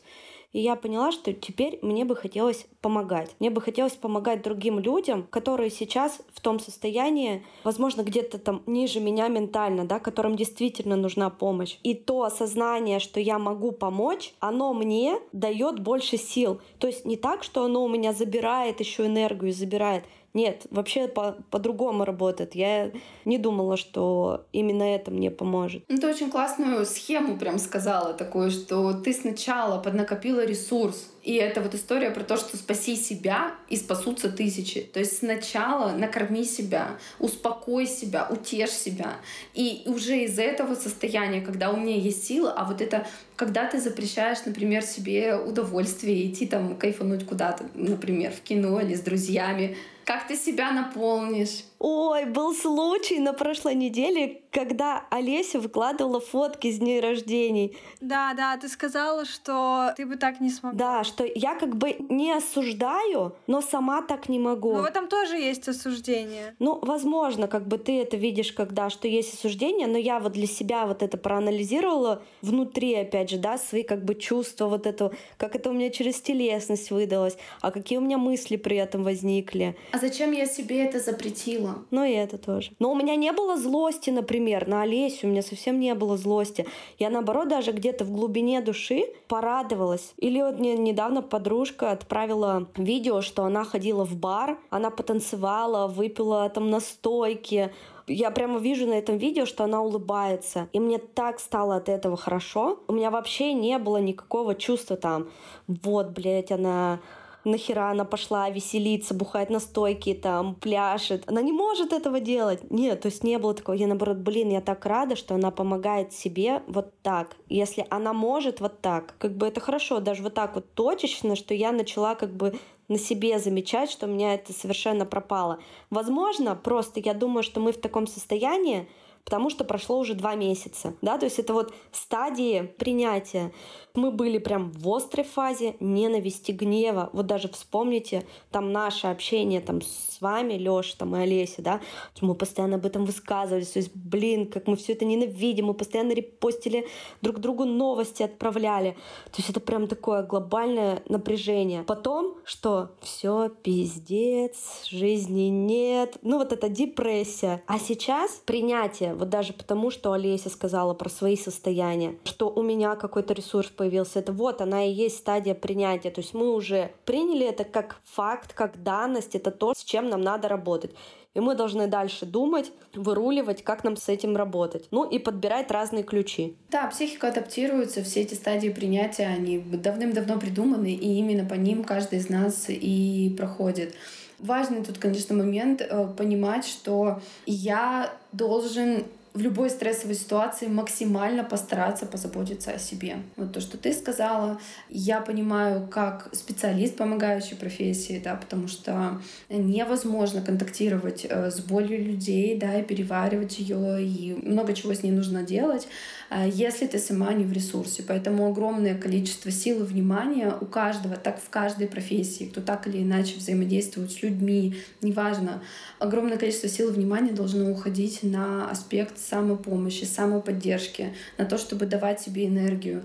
[0.52, 3.36] и я поняла, что теперь мне бы хотелось помогать.
[3.40, 9.00] Мне бы хотелось помогать другим людям, которые сейчас в том состоянии, возможно, где-то там ниже
[9.00, 11.78] меня ментально, да, которым действительно нужна помощь.
[11.84, 16.62] И то осознание, что я могу помочь, оно мне дает больше сил.
[16.80, 20.04] То есть не так, что оно у меня забирает еще энергию, забирает.
[20.34, 22.56] Нет, вообще по- по-другому работает.
[22.56, 22.92] Я
[23.26, 25.84] не думала, что именно это мне поможет.
[25.88, 31.62] Ну, ты очень классную схему прям сказала такую, что ты сначала поднакопила ресурс, и это
[31.62, 34.82] вот история про то, что спаси себя и спасутся тысячи.
[34.82, 39.16] То есть сначала накорми себя, успокой себя, утешь себя.
[39.54, 43.06] И уже из этого состояния, когда у меня есть сила, а вот это
[43.36, 49.02] когда ты запрещаешь, например, себе удовольствие идти там кайфануть куда-то, например, в кино или с
[49.02, 49.78] друзьями,
[50.10, 56.80] как ты себя наполнишь, Ой, был случай на прошлой неделе, когда Олеся выкладывала фотки с
[56.80, 57.78] дней рождений.
[58.02, 60.78] Да, да, ты сказала, что ты бы так не смогла.
[60.78, 64.74] Да, что я как бы не осуждаю, но сама так не могу.
[64.74, 66.54] Но в этом тоже есть осуждение.
[66.60, 70.48] Ну, возможно, как бы ты это видишь, когда что есть осуждение, но я вот для
[70.48, 75.56] себя вот это проанализировала внутри, опять же, да, свои как бы чувства, вот это, как
[75.56, 79.78] это у меня через телесность выдалось, а какие у меня мысли при этом возникли.
[79.94, 81.69] А зачем я себе это запретила?
[81.92, 82.72] Ну и это тоже.
[82.80, 86.66] Но у меня не было злости, например, на Олесю, у меня совсем не было злости.
[86.98, 90.14] Я наоборот даже где-то в глубине души порадовалась.
[90.18, 96.50] Или вот мне недавно подружка отправила видео, что она ходила в бар, она потанцевала, выпила
[96.50, 97.72] там настойки,
[98.10, 100.68] я прямо вижу на этом видео, что она улыбается.
[100.74, 102.80] И мне так стало от этого хорошо.
[102.88, 105.30] У меня вообще не было никакого чувства там,
[105.68, 107.00] вот, блядь, она
[107.44, 111.24] нахера она пошла веселиться, бухать на стойке, там, пляшет.
[111.28, 112.70] Она не может этого делать.
[112.70, 113.76] Нет, то есть не было такого.
[113.76, 117.36] Я наоборот, блин, я так рада, что она помогает себе вот так.
[117.48, 121.54] Если она может вот так, как бы это хорошо, даже вот так вот точечно, что
[121.54, 125.60] я начала как бы на себе замечать, что у меня это совершенно пропало.
[125.90, 128.90] Возможно, просто я думаю, что мы в таком состоянии,
[129.24, 133.52] потому что прошло уже два месяца, да, то есть это вот стадии принятия.
[134.00, 137.10] Мы были прям в острой фазе ненависти, гнева.
[137.12, 141.82] Вот даже вспомните там наше общение там с вами, Лёша там и Олеся, да,
[142.22, 146.14] мы постоянно об этом высказывались, то есть, блин, как мы все это ненавидим, мы постоянно
[146.14, 146.88] репостили
[147.22, 148.92] друг другу новости, отправляли.
[149.26, 151.84] То есть это прям такое глобальное напряжение.
[151.84, 157.64] Потом, что все пиздец, жизни нет, ну вот эта депрессия.
[157.68, 162.96] А сейчас принятие, вот даже потому, что Олеся сказала про свои состояния, что у меня
[162.96, 166.12] какой-то ресурс появился, это вот она и есть стадия принятия.
[166.12, 170.22] То есть мы уже приняли это как факт, как данность, это то, с чем нам
[170.22, 170.92] надо работать.
[171.36, 174.88] И мы должны дальше думать, выруливать, как нам с этим работать.
[174.92, 176.56] Ну и подбирать разные ключи.
[176.72, 182.20] Да, психика адаптируется, все эти стадии принятия, они давным-давно придуманы, и именно по ним каждый
[182.20, 183.94] из нас и проходит.
[184.40, 192.06] Важный тут, конечно, момент э, понимать, что я должен в любой стрессовой ситуации максимально постараться
[192.06, 193.18] позаботиться о себе.
[193.36, 194.60] Вот то, что ты сказала,
[194.90, 202.58] я понимаю как специалист помогающей профессии, да, потому что невозможно контактировать э, с болью людей,
[202.58, 205.88] да, и переваривать ее, и много чего с ней нужно делать,
[206.32, 208.04] если ты сама не в ресурсе.
[208.08, 213.02] Поэтому огромное количество сил и внимания у каждого, так в каждой профессии, кто так или
[213.02, 215.64] иначе взаимодействует с людьми, неважно,
[215.98, 222.22] огромное количество сил и внимания должно уходить на аспект самопомощи, самоподдержки, на то, чтобы давать
[222.22, 223.04] себе энергию,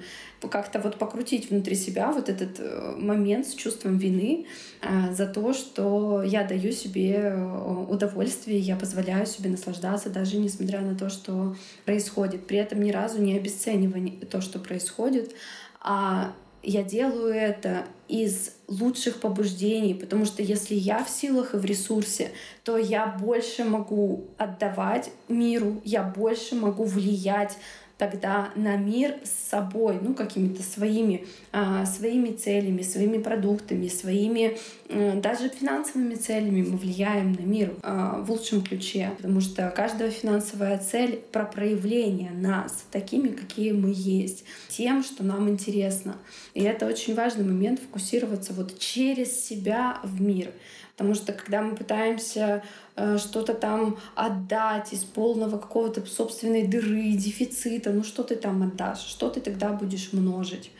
[0.49, 4.47] как-то вот покрутить внутри себя вот этот э, момент с чувством вины
[4.83, 10.81] э, за то, что я даю себе э, удовольствие, я позволяю себе наслаждаться, даже несмотря
[10.81, 12.47] на то, что происходит.
[12.47, 15.35] При этом ни разу не обесценивая то, что происходит,
[15.81, 16.33] а
[16.65, 22.33] я делаю это из лучших побуждений, потому что если я в силах и в ресурсе,
[22.65, 27.59] то я больше могу отдавать миру, я больше могу влиять
[27.99, 35.15] тогда на мир с собой, ну, какими-то своими, а, своими целями, своими продуктами, своими а,
[35.21, 40.79] даже финансовыми целями мы влияем на мир а, в лучшем ключе, потому что каждая финансовая
[40.79, 46.17] цель про проявление нас такими, какие мы есть, тем, что нам интересно.
[46.55, 50.51] И это очень важный момент фокусироваться вот через себя в мир.
[50.97, 52.63] Потому что когда мы пытаемся
[52.95, 59.01] э, что-то там отдать из полного какого-то собственной дыры, дефицита, ну что ты там отдашь,
[59.01, 60.71] что ты тогда будешь множить?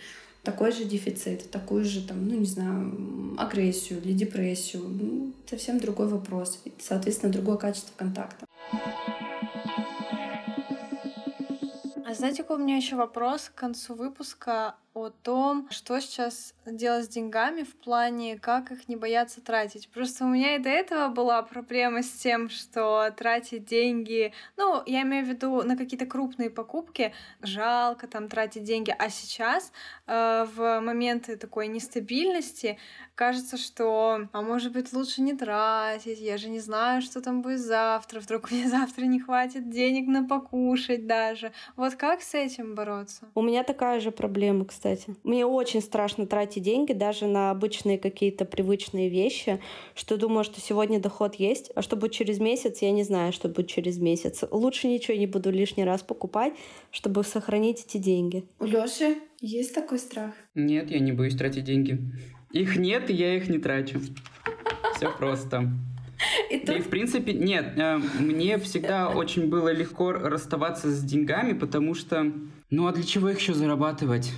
[0.45, 4.85] Такой же дефицит, такую же там, ну не знаю, агрессию или депрессию.
[4.87, 6.61] Ну, совсем другой вопрос.
[6.65, 8.47] И, соответственно, другое качество контакта.
[12.07, 14.77] А знаете, какой у меня еще вопрос к концу выпуска?
[14.95, 19.89] О том, что сейчас делать с деньгами в плане, как их не бояться тратить.
[19.89, 25.03] Просто у меня и до этого была проблема с тем, что тратить деньги, ну, я
[25.03, 29.73] имею в виду на какие-то крупные покупки, жалко там тратить деньги, а сейчас
[30.07, 32.79] э, в моменты такой нестабильности
[33.17, 37.61] кажется, что, а может быть, лучше не тратить, я же не знаю, что там будет
[37.61, 41.53] завтра, вдруг мне завтра не хватит денег на покушать даже.
[41.75, 43.29] Вот как с этим бороться?
[43.35, 45.17] У меня такая же проблема, кстати кстати.
[45.25, 49.61] Мне очень страшно тратить деньги даже на обычные какие-то привычные вещи,
[49.95, 53.49] что думаю, что сегодня доход есть, а что будет через месяц, я не знаю, что
[53.49, 54.45] будет через месяц.
[54.51, 56.53] Лучше ничего не буду лишний раз покупать,
[56.91, 58.45] чтобы сохранить эти деньги.
[58.61, 60.33] У Лёши есть такой страх?
[60.55, 61.99] Нет, я не боюсь тратить деньги.
[62.53, 64.01] Их нет, и я их не трачу.
[64.97, 65.73] Все просто.
[66.51, 71.55] И, да, и в принципе, нет, э, мне всегда очень было легко расставаться с деньгами,
[71.55, 72.33] потому что,
[72.71, 74.31] ну а для чего их еще зарабатывать?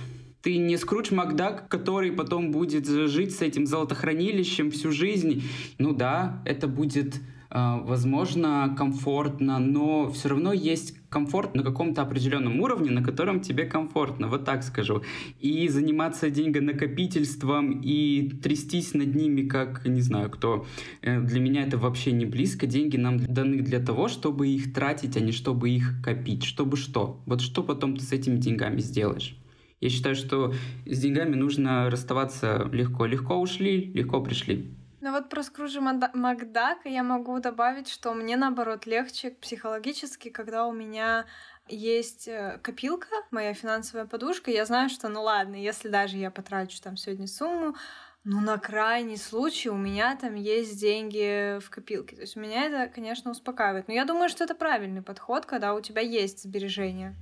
[0.47, 5.43] Ты не Скрудж Макдак, который потом будет жить с этим золотохранилищем всю жизнь.
[5.77, 7.15] Ну да, это будет
[7.49, 13.65] а, возможно, комфортно, но все равно есть комфорт на каком-то определенном уровне, на котором тебе
[13.65, 15.01] комфортно, вот так скажу.
[15.41, 20.65] И заниматься деньгонакопительством и трястись над ними, как, не знаю, кто,
[21.01, 22.67] э, для меня это вообще не близко.
[22.67, 26.45] Деньги нам даны для того, чтобы их тратить, а не чтобы их копить.
[26.45, 27.21] Чтобы что?
[27.25, 29.35] Вот что потом ты с этими деньгами сделаешь?
[29.79, 30.53] Я считаю, что
[30.85, 33.05] с деньгами нужно расставаться легко.
[33.05, 34.73] Легко ушли, легко пришли.
[34.99, 40.73] Ну вот про Скруджа Макдака я могу добавить, что мне наоборот легче психологически, когда у
[40.73, 41.25] меня
[41.69, 46.81] есть э, копилка, моя финансовая подушка, я знаю, что ну ладно, если даже я потрачу
[46.81, 47.75] там сегодня сумму,
[48.23, 52.15] ну на крайний случай у меня там есть деньги в копилке.
[52.15, 53.87] То есть меня это, конечно, успокаивает.
[53.87, 57.15] Но я думаю, что это правильный подход, когда у тебя есть сбережения.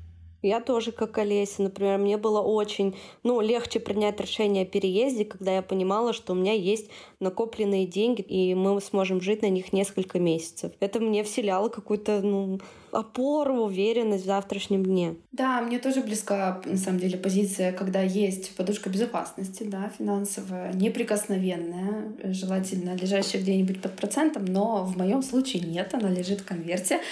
[0.45, 5.55] Я тоже как Олеся, например, мне было очень, ну, легче принять решение о переезде, когда
[5.55, 10.19] я понимала, что у меня есть накопленные деньги, и мы сможем жить на них несколько
[10.19, 10.71] месяцев.
[10.79, 12.59] Это мне вселяло какую-то, ну,
[12.91, 15.15] опору, уверенность в завтрашнем дне.
[15.31, 22.13] Да, мне тоже близка, на самом деле, позиция, когда есть подушка безопасности, да, финансовая, неприкосновенная,
[22.25, 26.99] желательно лежащая где-нибудь под процентом, но в моем случае нет, она лежит в конверте.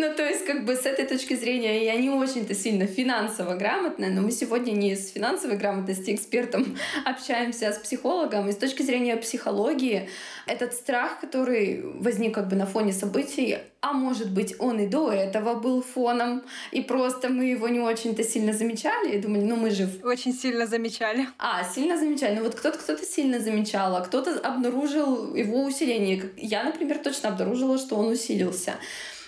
[0.00, 4.08] Ну, то есть, как бы с этой точки зрения я не очень-то сильно финансово грамотная,
[4.08, 8.48] но мы сегодня не с финансовой грамотности экспертом общаемся, а с психологом.
[8.48, 10.08] И с точки зрения психологии,
[10.46, 15.12] этот страх, который возник как бы на фоне событий, а может быть, он и до
[15.12, 19.70] этого был фоном, и просто мы его не очень-то сильно замечали, и думали, ну мы
[19.70, 19.86] же...
[20.02, 21.28] Очень сильно замечали.
[21.38, 22.36] А, сильно замечали.
[22.36, 26.30] Ну вот кто-то кто-то сильно замечал, а кто-то обнаружил его усиление.
[26.38, 28.76] Я, например, точно обнаружила, что он усилился.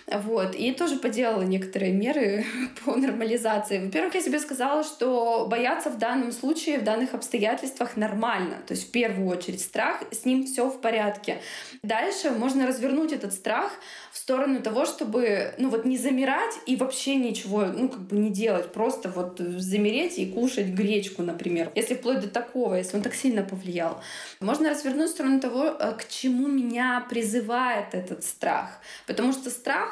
[0.07, 0.55] Вот.
[0.55, 2.45] И тоже поделала некоторые меры
[2.85, 3.85] по нормализации.
[3.85, 8.57] Во-первых, я себе сказала, что бояться в данном случае, в данных обстоятельствах нормально.
[8.67, 11.41] То есть в первую очередь страх, с ним все в порядке.
[11.83, 13.73] Дальше можно развернуть этот страх
[14.13, 18.31] в сторону того, чтобы, ну вот не замирать и вообще ничего, ну как бы не
[18.31, 21.71] делать, просто вот замереть и кушать гречку, например.
[21.75, 24.01] Если вплоть до такого, если он так сильно повлиял.
[24.41, 28.81] Можно развернуть в сторону того, э, к чему меня призывает этот страх.
[29.07, 29.92] Потому что страх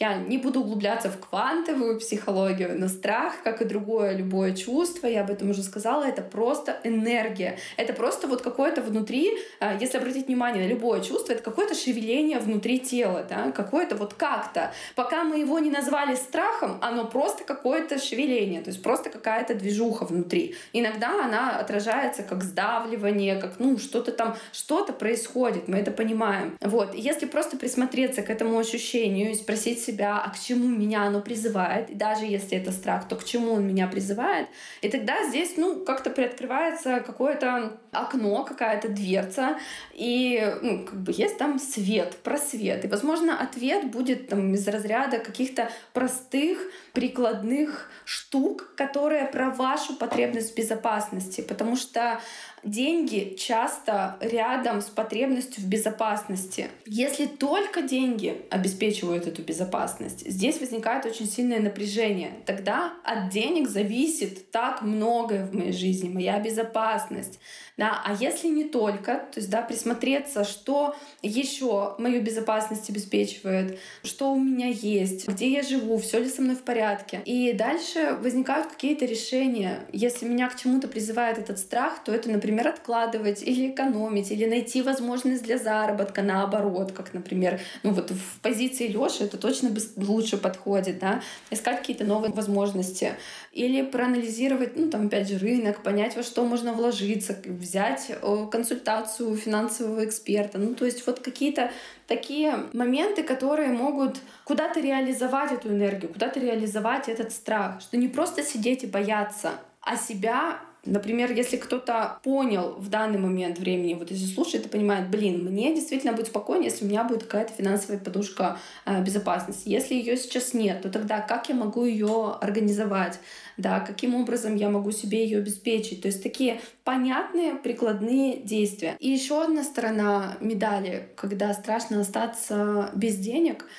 [0.00, 5.22] я не буду углубляться в квантовую психологию, но страх, как и другое любое чувство, я
[5.22, 7.58] об этом уже сказала, это просто энергия.
[7.76, 12.38] Это просто вот какое-то внутри, а, если обратить внимание на любое чувство, это какое-то шевеление
[12.38, 14.72] внутри тела, да, какое-то вот как-то.
[14.94, 20.04] Пока мы его не назвали страхом, оно просто какое-то шевеление, то есть просто какая-то движуха
[20.04, 20.54] внутри.
[20.72, 26.56] Иногда она отражается как сдавливание, как, ну, что-то там, что-то происходит, мы это понимаем.
[26.60, 26.94] Вот.
[26.94, 31.90] Если просто присмотреться к этому ощущению и спросить себя, а к чему меня оно призывает,
[31.90, 34.48] и даже если это страх, то к чему он меня призывает.
[34.82, 39.58] И тогда здесь, ну, как-то приоткрывается какое-то окно, какая-то дверца,
[39.94, 42.84] и ну, как бы есть там свет, просвет.
[42.84, 46.58] И, возможно, ответ будет там из разряда каких-то простых
[46.98, 51.42] прикладных штук, которые про вашу потребность в безопасности.
[51.42, 52.18] Потому что
[52.64, 56.66] деньги часто рядом с потребностью в безопасности.
[56.86, 62.32] Если только деньги обеспечивают эту безопасность, здесь возникает очень сильное напряжение.
[62.46, 67.38] Тогда от денег зависит так многое в моей жизни, моя безопасность.
[67.78, 74.32] Да, а если не только, то есть да, присмотреться, что еще мою безопасность обеспечивает, что
[74.32, 77.22] у меня есть, где я живу, все ли со мной в порядке.
[77.24, 79.86] И дальше возникают какие-то решения.
[79.92, 84.82] Если меня к чему-то призывает этот страх, то это, например, откладывать или экономить, или найти
[84.82, 90.98] возможность для заработка наоборот, как, например, ну вот в позиции Лёши это точно лучше подходит,
[90.98, 93.12] да, искать какие-то новые возможности.
[93.52, 97.34] Или проанализировать, ну там опять же рынок, понять, во что можно вложиться,
[97.68, 98.10] взять
[98.50, 100.58] консультацию финансового эксперта.
[100.58, 101.70] Ну, то есть вот какие-то
[102.06, 108.42] такие моменты, которые могут куда-то реализовать эту энергию, куда-то реализовать этот страх, что не просто
[108.42, 114.26] сидеть и бояться, а себя Например, если кто-то понял в данный момент времени, вот если
[114.26, 118.58] слушает и понимает, блин, мне действительно будет спокойнее, если у меня будет какая-то финансовая подушка
[118.86, 119.68] э, безопасности.
[119.68, 123.20] Если ее сейчас нет, то тогда как я могу ее организовать?
[123.56, 126.02] Да, каким образом я могу себе ее обеспечить?
[126.02, 128.96] То есть такие понятные прикладные действия.
[128.98, 133.66] И еще одна сторона медали, когда страшно остаться без денег—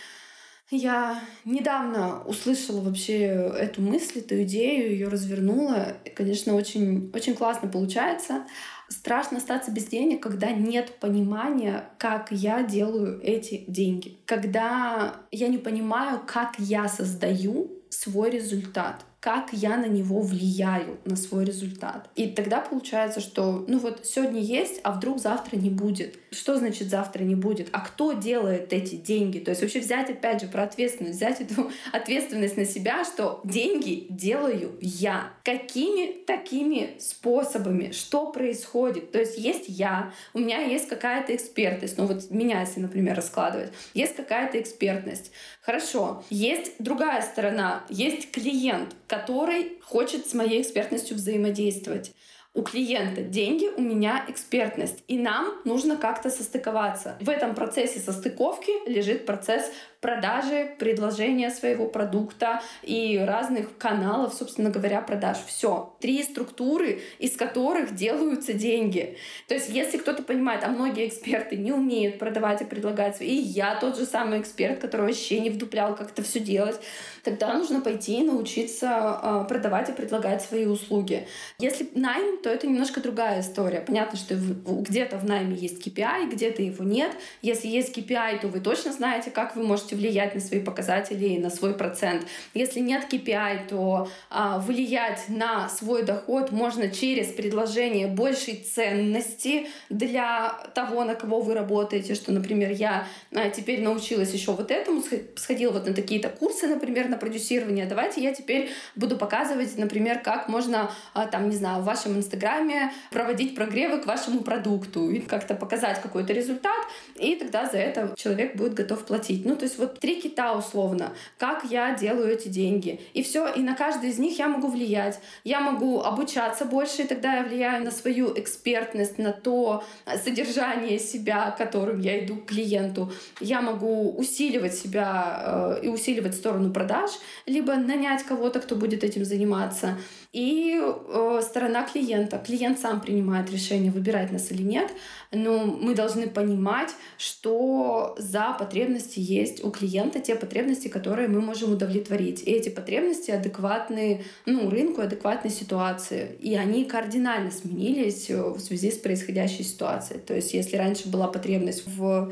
[0.72, 3.22] Я недавно услышала вообще
[3.57, 5.97] эту мысль, эту идею, ее развернула.
[6.05, 8.45] И, конечно, очень, очень классно получается.
[8.88, 14.20] Страшно остаться без денег, когда нет понимания, как я делаю эти деньги.
[14.26, 21.17] Когда я не понимаю, как я создаю свой результат как я на него влияю, на
[21.17, 22.09] свой результат.
[22.15, 26.17] И тогда получается, что ну вот сегодня есть, а вдруг завтра не будет.
[26.32, 27.67] Что значит завтра не будет?
[27.74, 29.39] А кто делает эти деньги?
[29.39, 34.07] То есть вообще взять опять же про ответственность, взять эту ответственность на себя, что деньги
[34.09, 35.34] делаю я.
[35.43, 37.91] Какими такими способами?
[37.91, 39.11] Что происходит?
[39.11, 43.72] То есть есть я, у меня есть какая-то экспертность, ну вот меня, если, например, раскладывать,
[43.93, 45.32] есть какая-то экспертность.
[45.70, 52.15] Хорошо, есть другая сторона, есть клиент, который хочет с моей экспертностью взаимодействовать.
[52.55, 55.03] У клиента деньги, у меня экспертность.
[55.07, 57.20] И нам нужно как-то состыковаться.
[57.22, 59.72] В этом процессе состыковки лежит процесс
[60.02, 65.38] продажи, предложения своего продукта и разных каналов, собственно говоря, продаж.
[65.45, 65.93] Все.
[66.00, 69.18] Три структуры, из которых делаются деньги.
[69.47, 73.76] То есть, если кто-то понимает, а многие эксперты не умеют продавать и предлагать, и я
[73.76, 76.80] тот же самый эксперт, который вообще не вдуплял, как это все делать,
[77.24, 81.28] тогда нужно пойти и научиться э, продавать и предлагать свои услуги.
[81.60, 83.82] Если найм, то это немножко другая история.
[83.82, 87.12] Понятно, что где-то в найме есть KPI, где-то его нет.
[87.41, 91.26] Если есть KPI, то вы точно знаете, как вы можете можете влиять на свои показатели
[91.26, 92.26] и на свой процент.
[92.54, 100.50] Если нет KPI, то а, влиять на свой доход можно через предложение большей ценности для
[100.74, 105.04] того, на кого вы работаете, что, например, я а, теперь научилась еще вот этому,
[105.36, 110.50] сходила вот на такие-то курсы, например, на продюсирование, давайте я теперь буду показывать, например, как
[110.50, 115.56] можно, а, там, не знаю, в вашем инстаграме проводить прогревы к вашему продукту и как-то
[115.56, 116.86] показать какой-то результат,
[117.16, 119.46] и тогда за это человек будет готов платить.
[119.46, 122.99] Ну, то есть вот три кита условно, как я делаю эти деньги.
[123.13, 125.19] И все, и на каждый из них я могу влиять.
[125.43, 129.84] Я могу обучаться больше, и тогда я влияю на свою экспертность, на то
[130.23, 133.11] содержание себя, которым я иду к клиенту.
[133.39, 137.11] Я могу усиливать себя э, и усиливать сторону продаж,
[137.45, 139.97] либо нанять кого-то, кто будет этим заниматься.
[140.32, 142.38] И э, сторона клиента.
[142.38, 144.91] Клиент сам принимает решение, выбирать нас или нет,
[145.32, 151.71] но мы должны понимать, что за потребности есть у клиента те потребности, которые мы можем
[151.71, 152.43] удовлетворить.
[152.43, 156.36] И эти потребности адекватны ну, рынку, адекватной ситуации.
[156.39, 160.19] И они кардинально сменились э, в связи с происходящей ситуацией.
[160.19, 162.32] То есть если раньше была потребность в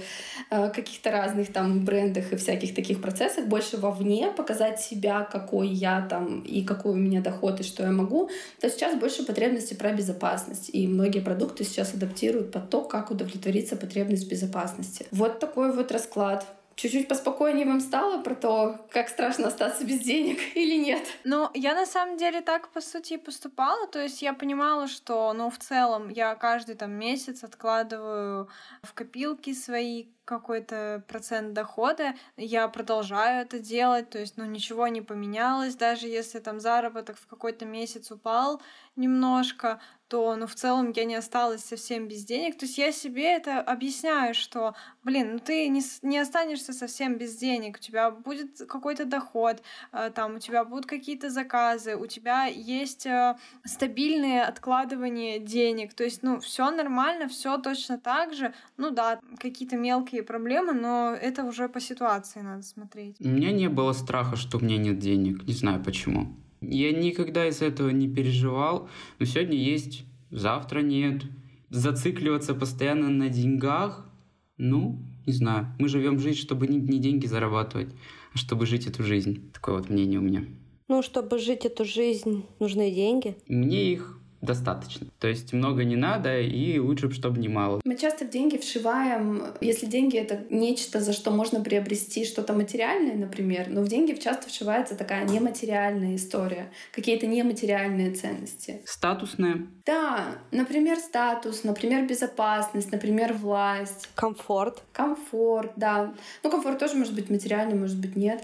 [0.51, 6.01] э, каких-то разных там брендах и всяких таких процессах, больше вовне показать себя, какой я
[6.07, 8.29] там и какой у меня доход и что я могу,
[8.59, 10.69] то сейчас больше потребности про безопасность.
[10.73, 15.05] И многие продукты сейчас адаптируют под то, как удовлетвориться потребность безопасности.
[15.11, 16.45] Вот такой вот расклад
[16.77, 21.01] чуть-чуть поспокойнее вам стало про то, как страшно остаться без денег или нет?
[21.23, 23.87] Ну, я на самом деле так, по сути, и поступала.
[23.87, 28.47] То есть я понимала, что, ну, в целом я каждый там месяц откладываю
[28.83, 35.01] в копилки свои какой-то процент дохода, я продолжаю это делать, то есть, ну, ничего не
[35.01, 38.61] поменялось, даже если там заработок в какой-то месяц упал
[38.97, 42.57] немножко, то, ну, в целом я не осталась совсем без денег.
[42.57, 44.73] То есть я себе это объясняю, что,
[45.03, 50.09] блин, ну ты не, не останешься совсем без денег, у тебя будет какой-то доход, э,
[50.15, 53.35] там, у тебя будут какие-то заказы, у тебя есть э,
[53.65, 55.93] стабильные откладывания денег.
[55.93, 58.53] То есть, ну, все нормально, все точно так же.
[58.77, 63.17] Ну да, какие-то мелкие проблемы, но это уже по ситуации надо смотреть.
[63.19, 65.43] У меня не было страха, что у меня нет денег.
[65.43, 66.33] Не знаю почему.
[66.61, 68.89] Я никогда из этого не переживал,
[69.19, 71.23] но сегодня есть, завтра нет.
[71.69, 74.09] Зацикливаться постоянно на деньгах,
[74.57, 75.67] ну, не знаю.
[75.79, 77.89] Мы живем жизнь, чтобы не, не деньги зарабатывать,
[78.33, 79.51] а чтобы жить эту жизнь.
[79.51, 80.45] Такое вот мнение у меня.
[80.87, 83.35] Ну, чтобы жить эту жизнь, нужны деньги.
[83.47, 85.07] Мне их достаточно.
[85.19, 87.81] То есть много не надо, и лучше, чтобы не мало.
[87.83, 93.15] Мы часто в деньги вшиваем, если деньги— это нечто, за что можно приобрести что-то материальное,
[93.15, 98.81] например, но в деньги часто вшивается такая нематериальная история, какие-то нематериальные ценности.
[98.85, 99.67] Статусные?
[99.85, 104.09] Да, например, статус, например, безопасность, например, власть.
[104.15, 104.83] Комфорт.
[104.91, 106.13] Комфорт, да.
[106.43, 108.43] Ну, комфорт тоже может быть материальный, может быть, нет.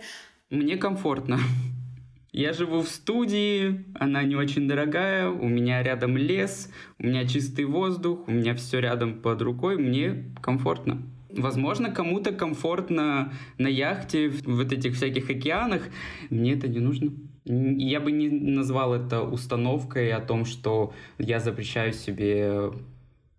[0.50, 1.40] Мне комфортно.
[2.34, 7.66] Я живу в студии, она не очень дорогая, у меня рядом лес, у меня чистый
[7.66, 11.04] воздух, у меня все рядом под рукой, мне комфортно.
[11.30, 15.84] Возможно, кому-то комфортно на яхте в вот этих всяких океанах.
[16.32, 17.12] Мне это не нужно.
[17.46, 22.72] Я бы не назвал это установкой о том, что я запрещаю себе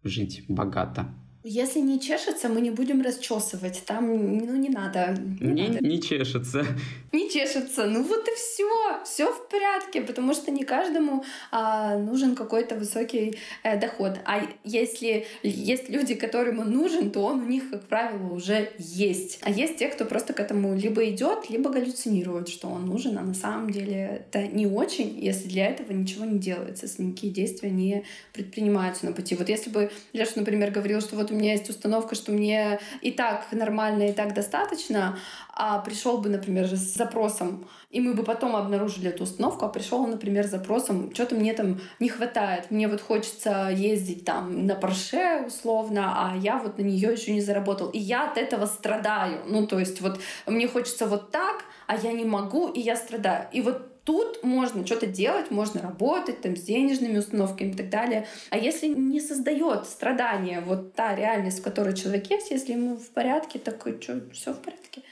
[0.05, 1.09] жить богато.
[1.47, 3.83] Если не чешется, мы не будем расчесывать.
[3.85, 5.15] Там, ну, не надо.
[5.43, 5.87] Не Мне надо.
[5.87, 6.65] не чешется.
[7.13, 7.85] Не чешется.
[7.85, 8.65] Ну вот и все.
[9.05, 14.19] Все в порядке, потому что не каждому а, нужен какой-то высокий э, доход.
[14.25, 19.39] А если есть люди, которым он нужен, то он у них, как правило, уже есть.
[19.43, 23.23] А есть те, кто просто к этому либо идет, либо галлюцинирует, что он нужен, а
[23.23, 27.71] на самом деле это не очень, если для этого ничего не делается, если никакие действия
[27.71, 29.35] не предпринимаются на пути.
[29.35, 33.11] Вот если бы Леша, например, говорил, что вот у меня есть установка, что мне и
[33.11, 35.19] так нормально, и так достаточно,
[35.53, 40.07] а пришел бы, например, с запросом, и мы бы потом обнаружили эту установку, а пришел,
[40.07, 45.45] например, с запросом, что-то мне там не хватает, мне вот хочется ездить там на Порше
[45.47, 49.67] условно, а я вот на нее еще не заработал, и я от этого страдаю, ну
[49.67, 53.61] то есть вот мне хочется вот так, а я не могу, и я страдаю, и
[53.61, 58.27] вот тут можно что-то делать, можно работать там с денежными установками и так далее.
[58.51, 63.09] А если не создает страдания вот та реальность, в которой человек есть, если ему в
[63.11, 65.03] порядке, так что, все в порядке,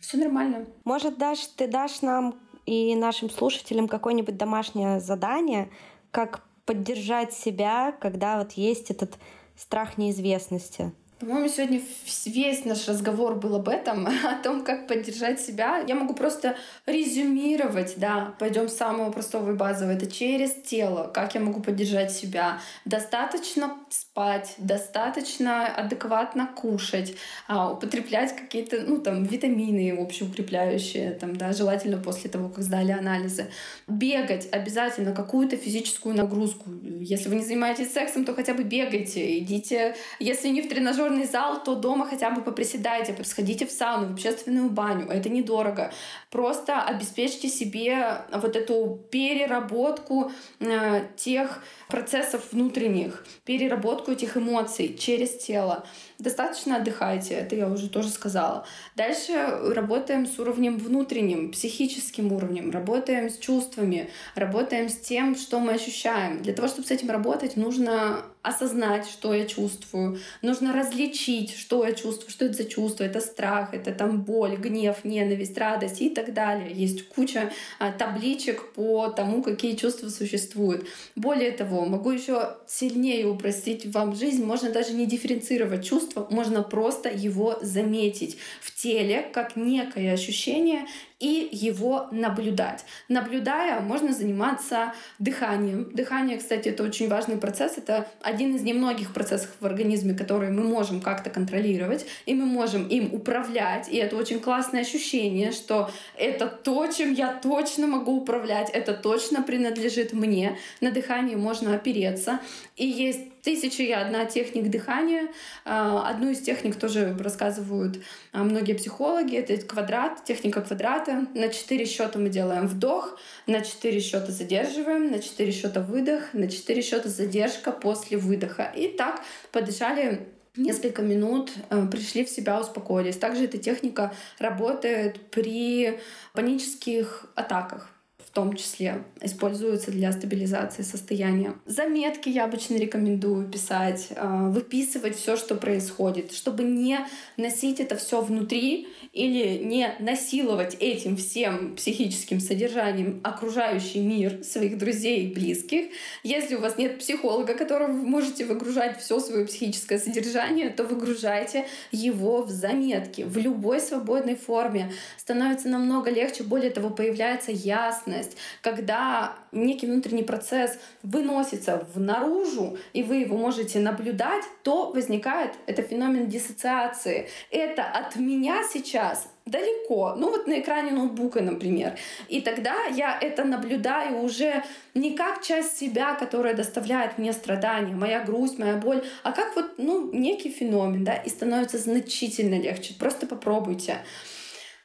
[0.00, 0.66] все нормально.
[0.84, 5.70] Может, Даш, ты дашь нам и нашим слушателям какое-нибудь домашнее задание,
[6.10, 9.14] как поддержать себя, когда вот есть этот
[9.56, 10.92] страх неизвестности?
[11.18, 11.82] По-моему, сегодня
[12.26, 15.82] весь наш разговор был об этом, о том, как поддержать себя.
[15.86, 19.94] Я могу просто резюмировать, да, пойдем с самого простого и базового.
[19.94, 21.10] Это через тело.
[21.12, 22.60] Как я могу поддержать себя?
[22.84, 23.76] Достаточно
[24.18, 27.14] спать, достаточно адекватно кушать,
[27.46, 33.46] а, употреблять какие-то, ну, там, витамины общеукрепляющие, там, да, желательно после того, как сдали анализы.
[33.86, 36.64] Бегать обязательно, какую-то физическую нагрузку.
[37.00, 41.62] Если вы не занимаетесь сексом, то хотя бы бегайте, идите, если не в тренажерный зал,
[41.62, 45.06] то дома хотя бы поприседайте, сходите в сауну, в общественную баню.
[45.06, 45.92] Это недорого.
[46.30, 55.86] Просто обеспечьте себе вот эту переработку э, тех процессов внутренних, переработку этих эмоций через тело.
[56.18, 58.66] Достаточно отдыхайте, это я уже тоже сказала.
[58.96, 59.34] Дальше
[59.72, 66.42] работаем с уровнем внутренним, психическим уровнем, работаем с чувствами, работаем с тем, что мы ощущаем.
[66.42, 71.92] Для того, чтобы с этим работать, нужно осознать, что я чувствую, нужно различить, что я
[71.92, 76.32] чувствую, что это за чувство, это страх, это там боль, гнев, ненависть, радость и так
[76.32, 76.72] далее.
[76.72, 80.86] Есть куча а, табличек по тому, какие чувства существуют.
[81.14, 87.08] Более того, могу еще сильнее упростить вам жизнь, можно даже не дифференцировать чувства, можно просто
[87.08, 90.86] его заметить в теле как некое ощущение
[91.20, 92.84] и его наблюдать.
[93.08, 95.90] Наблюдая, можно заниматься дыханием.
[95.92, 97.76] Дыхание, кстати, это очень важный процесс.
[97.76, 102.86] Это один из немногих процессов в организме, которые мы можем как-то контролировать, и мы можем
[102.86, 103.88] им управлять.
[103.88, 109.42] И это очень классное ощущение, что это то, чем я точно могу управлять, это точно
[109.42, 110.56] принадлежит мне.
[110.80, 112.38] На дыхание можно опереться.
[112.76, 115.28] И есть тысяча и одна техник дыхания.
[115.64, 117.98] А, одну из техник тоже рассказывают
[118.32, 119.36] а, многие психологи.
[119.36, 121.26] Это квадрат, техника квадрата.
[121.32, 126.48] На четыре счета мы делаем вдох, на четыре счета задерживаем, на четыре счета выдох, на
[126.48, 128.70] четыре счета задержка после выдоха.
[128.76, 133.16] И так подышали несколько минут, а, пришли в себя, успокоились.
[133.16, 135.98] Также эта техника работает при
[136.34, 137.97] панических атаках
[138.38, 141.54] том числе используются для стабилизации состояния.
[141.66, 147.00] Заметки я обычно рекомендую писать, а, выписывать все, что происходит, чтобы не
[147.36, 155.24] носить это все внутри или не насиловать этим всем психическим содержанием окружающий мир своих друзей
[155.24, 155.86] и близких.
[156.22, 161.66] Если у вас нет психолога, которого вы можете выгружать все свое психическое содержание, то выгружайте
[161.90, 164.92] его в заметки в любой свободной форме.
[165.16, 172.78] Становится намного легче, более того, появляется ясность осознанность, когда некий внутренний процесс выносится в наружу,
[172.92, 177.28] и вы его можете наблюдать, то возникает это феномен диссоциации.
[177.50, 181.96] Это от меня сейчас далеко, ну вот на экране ноутбука, например.
[182.28, 184.62] И тогда я это наблюдаю уже
[184.94, 189.78] не как часть себя, которая доставляет мне страдания, моя грусть, моя боль, а как вот
[189.78, 192.94] ну, некий феномен, да, и становится значительно легче.
[192.98, 193.98] Просто попробуйте.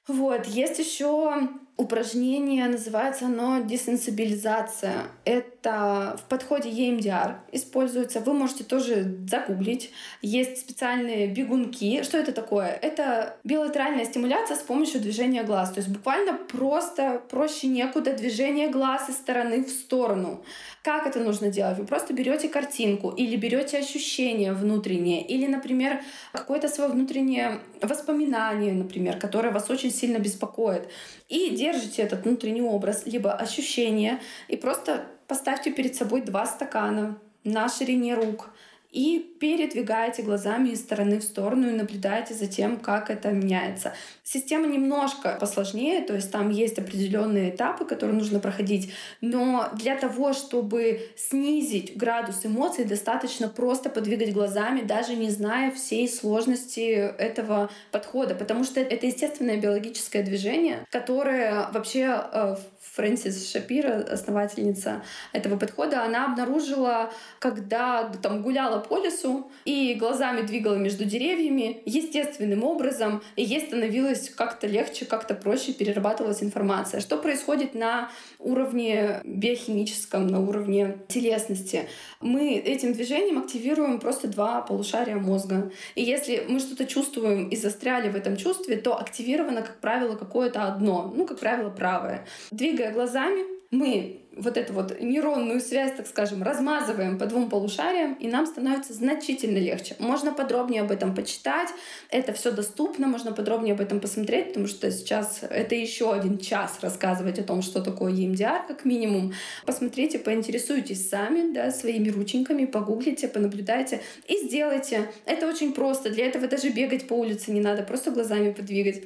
[0.08, 5.08] Вот, есть еще упражнение, называется оно десенсибилизация.
[5.26, 8.20] Это в подходе EMDR используется.
[8.20, 9.92] Вы можете тоже загуглить.
[10.22, 12.04] Есть специальные бегунки.
[12.04, 12.68] Что это такое?
[12.82, 15.72] Это билатеральная стимуляция с помощью движения глаз.
[15.72, 20.44] То есть буквально просто проще некуда движение глаз из стороны в сторону.
[20.84, 21.78] Как это нужно делать?
[21.78, 26.02] Вы просто берете картинку или берете ощущение внутреннее, или, например,
[26.34, 30.90] какое-то свое внутреннее воспоминание, например, которое вас очень сильно беспокоит.
[31.30, 34.20] И держите этот внутренний образ, либо ощущение,
[34.50, 38.52] и просто поставьте перед собой два стакана на ширине рук
[38.92, 43.94] и передвигаете глазами из стороны в сторону и наблюдаете за тем, как это меняется.
[44.24, 50.34] Система немножко посложнее, то есть там есть определенные этапы, которые нужно проходить, но для того,
[50.34, 58.36] чтобы снизить градус эмоций, достаточно просто подвигать глазами, даже не зная всей сложности этого подхода,
[58.36, 62.56] потому что это естественное биологическое движение, которое вообще э,
[62.94, 70.76] Фрэнсис Шапира, основательница этого подхода, она обнаружила, когда там гуляла по лесу и глазами двигала
[70.76, 77.02] между деревьями естественным образом, и ей становилось как-то легче, как-то проще перерабатывалась информация.
[77.02, 81.88] Что происходит на уровне биохимическом, на уровне телесности?
[82.22, 85.72] Мы этим движением активируем просто два полушария мозга.
[85.96, 90.66] И если мы что-то чувствуем и застряли в этом чувстве, то активировано, как правило, какое-то
[90.66, 92.26] одно, ну, как правило, правое.
[92.52, 98.16] Двигая двигая глазами, мы вот эту вот нейронную связь, так скажем, размазываем по двум полушариям,
[98.16, 99.96] и нам становится значительно легче.
[100.00, 101.70] Можно подробнее об этом почитать,
[102.10, 106.80] это все доступно, можно подробнее об этом посмотреть, потому что сейчас это еще один час
[106.82, 109.34] рассказывать о том, что такое EMDR, как минимум.
[109.66, 115.12] Посмотрите, поинтересуйтесь сами, да, своими рученьками, погуглите, понаблюдайте и сделайте.
[115.26, 116.10] Это очень просто.
[116.10, 119.04] Для этого даже бегать по улице не надо, просто глазами подвигать.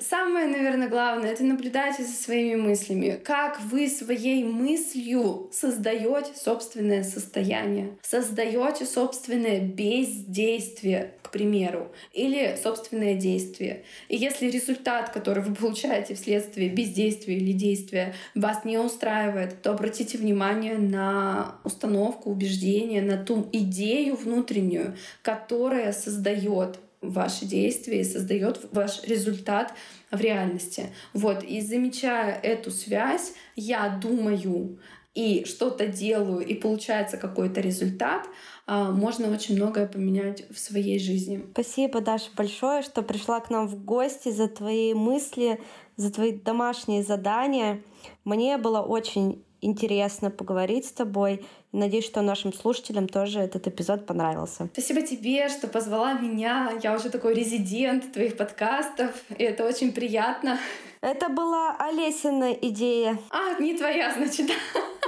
[0.00, 3.20] Самое, наверное, главное— это наблюдайте за своими мыслями.
[3.24, 13.82] Как вы своей мыслью создаете собственное состояние, создаете собственное бездействие, к примеру, или собственное действие.
[14.08, 20.16] И если результат, который вы получаете вследствие бездействия или действия, вас не устраивает, то обратите
[20.16, 29.02] внимание на установку, убеждение, на ту идею внутреннюю, которая создает ваши действия и создает ваш
[29.04, 29.72] результат
[30.10, 30.92] в реальности.
[31.12, 34.78] Вот, и замечая эту связь, я думаю
[35.14, 38.28] и что-то делаю, и получается какой-то результат,
[38.66, 41.44] а, можно очень многое поменять в своей жизни.
[41.52, 45.60] Спасибо, Даша, большое, что пришла к нам в гости за твои мысли,
[45.96, 47.82] за твои домашние задания.
[48.24, 51.44] Мне было очень интересно поговорить с тобой.
[51.72, 54.68] Надеюсь, что нашим слушателям тоже этот эпизод понравился.
[54.72, 56.72] Спасибо тебе, что позвала меня.
[56.82, 60.58] Я уже такой резидент твоих подкастов, и это очень приятно.
[61.00, 63.18] Это была Олесина идея.
[63.30, 64.50] А, не твоя, значит.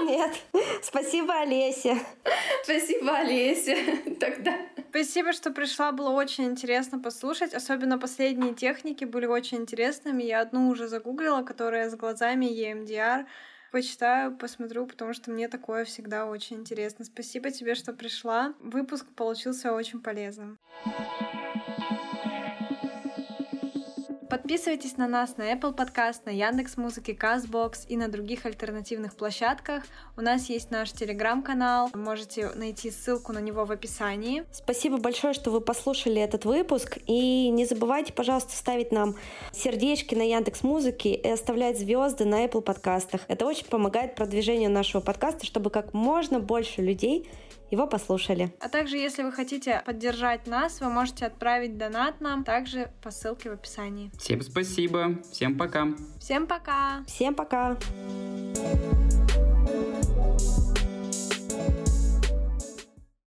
[0.02, 0.31] Нет.
[0.82, 1.98] Спасибо, Олеся.
[2.62, 3.77] Спасибо, Олеся.
[4.20, 4.56] Тогда.
[4.90, 5.93] Спасибо, что пришла.
[5.93, 7.55] Было очень интересно послушать.
[7.55, 10.22] Особенно последние техники были очень интересными.
[10.22, 13.27] Я одну уже загуглила, которая с глазами EMDR
[13.70, 17.05] почитаю, посмотрю, потому что мне такое всегда очень интересно.
[17.05, 18.55] Спасибо тебе, что пришла.
[18.60, 20.59] Выпуск получился очень полезным.
[24.31, 29.82] Подписывайтесь на нас на Apple Podcast, на Яндекс Музыки, Castbox и на других альтернативных площадках.
[30.16, 34.44] У нас есть наш телеграм-канал, можете найти ссылку на него в описании.
[34.52, 36.98] Спасибо большое, что вы послушали этот выпуск.
[37.09, 39.16] И не забывайте, пожалуйста, ставить нам
[39.51, 43.23] сердечки на Яндекс Музыке и оставлять звезды на Apple подкастах.
[43.27, 47.28] Это очень помогает продвижению нашего подкаста, чтобы как можно больше людей
[47.70, 48.55] его послушали.
[48.60, 53.51] А также, если вы хотите поддержать нас, вы можете отправить донат нам также по ссылке
[53.51, 54.10] в описании.
[54.18, 55.18] Всем спасибо.
[55.30, 55.88] Всем пока.
[56.18, 57.05] Всем пока.
[57.06, 57.76] Всем пока.
[60.10, 60.49] thank you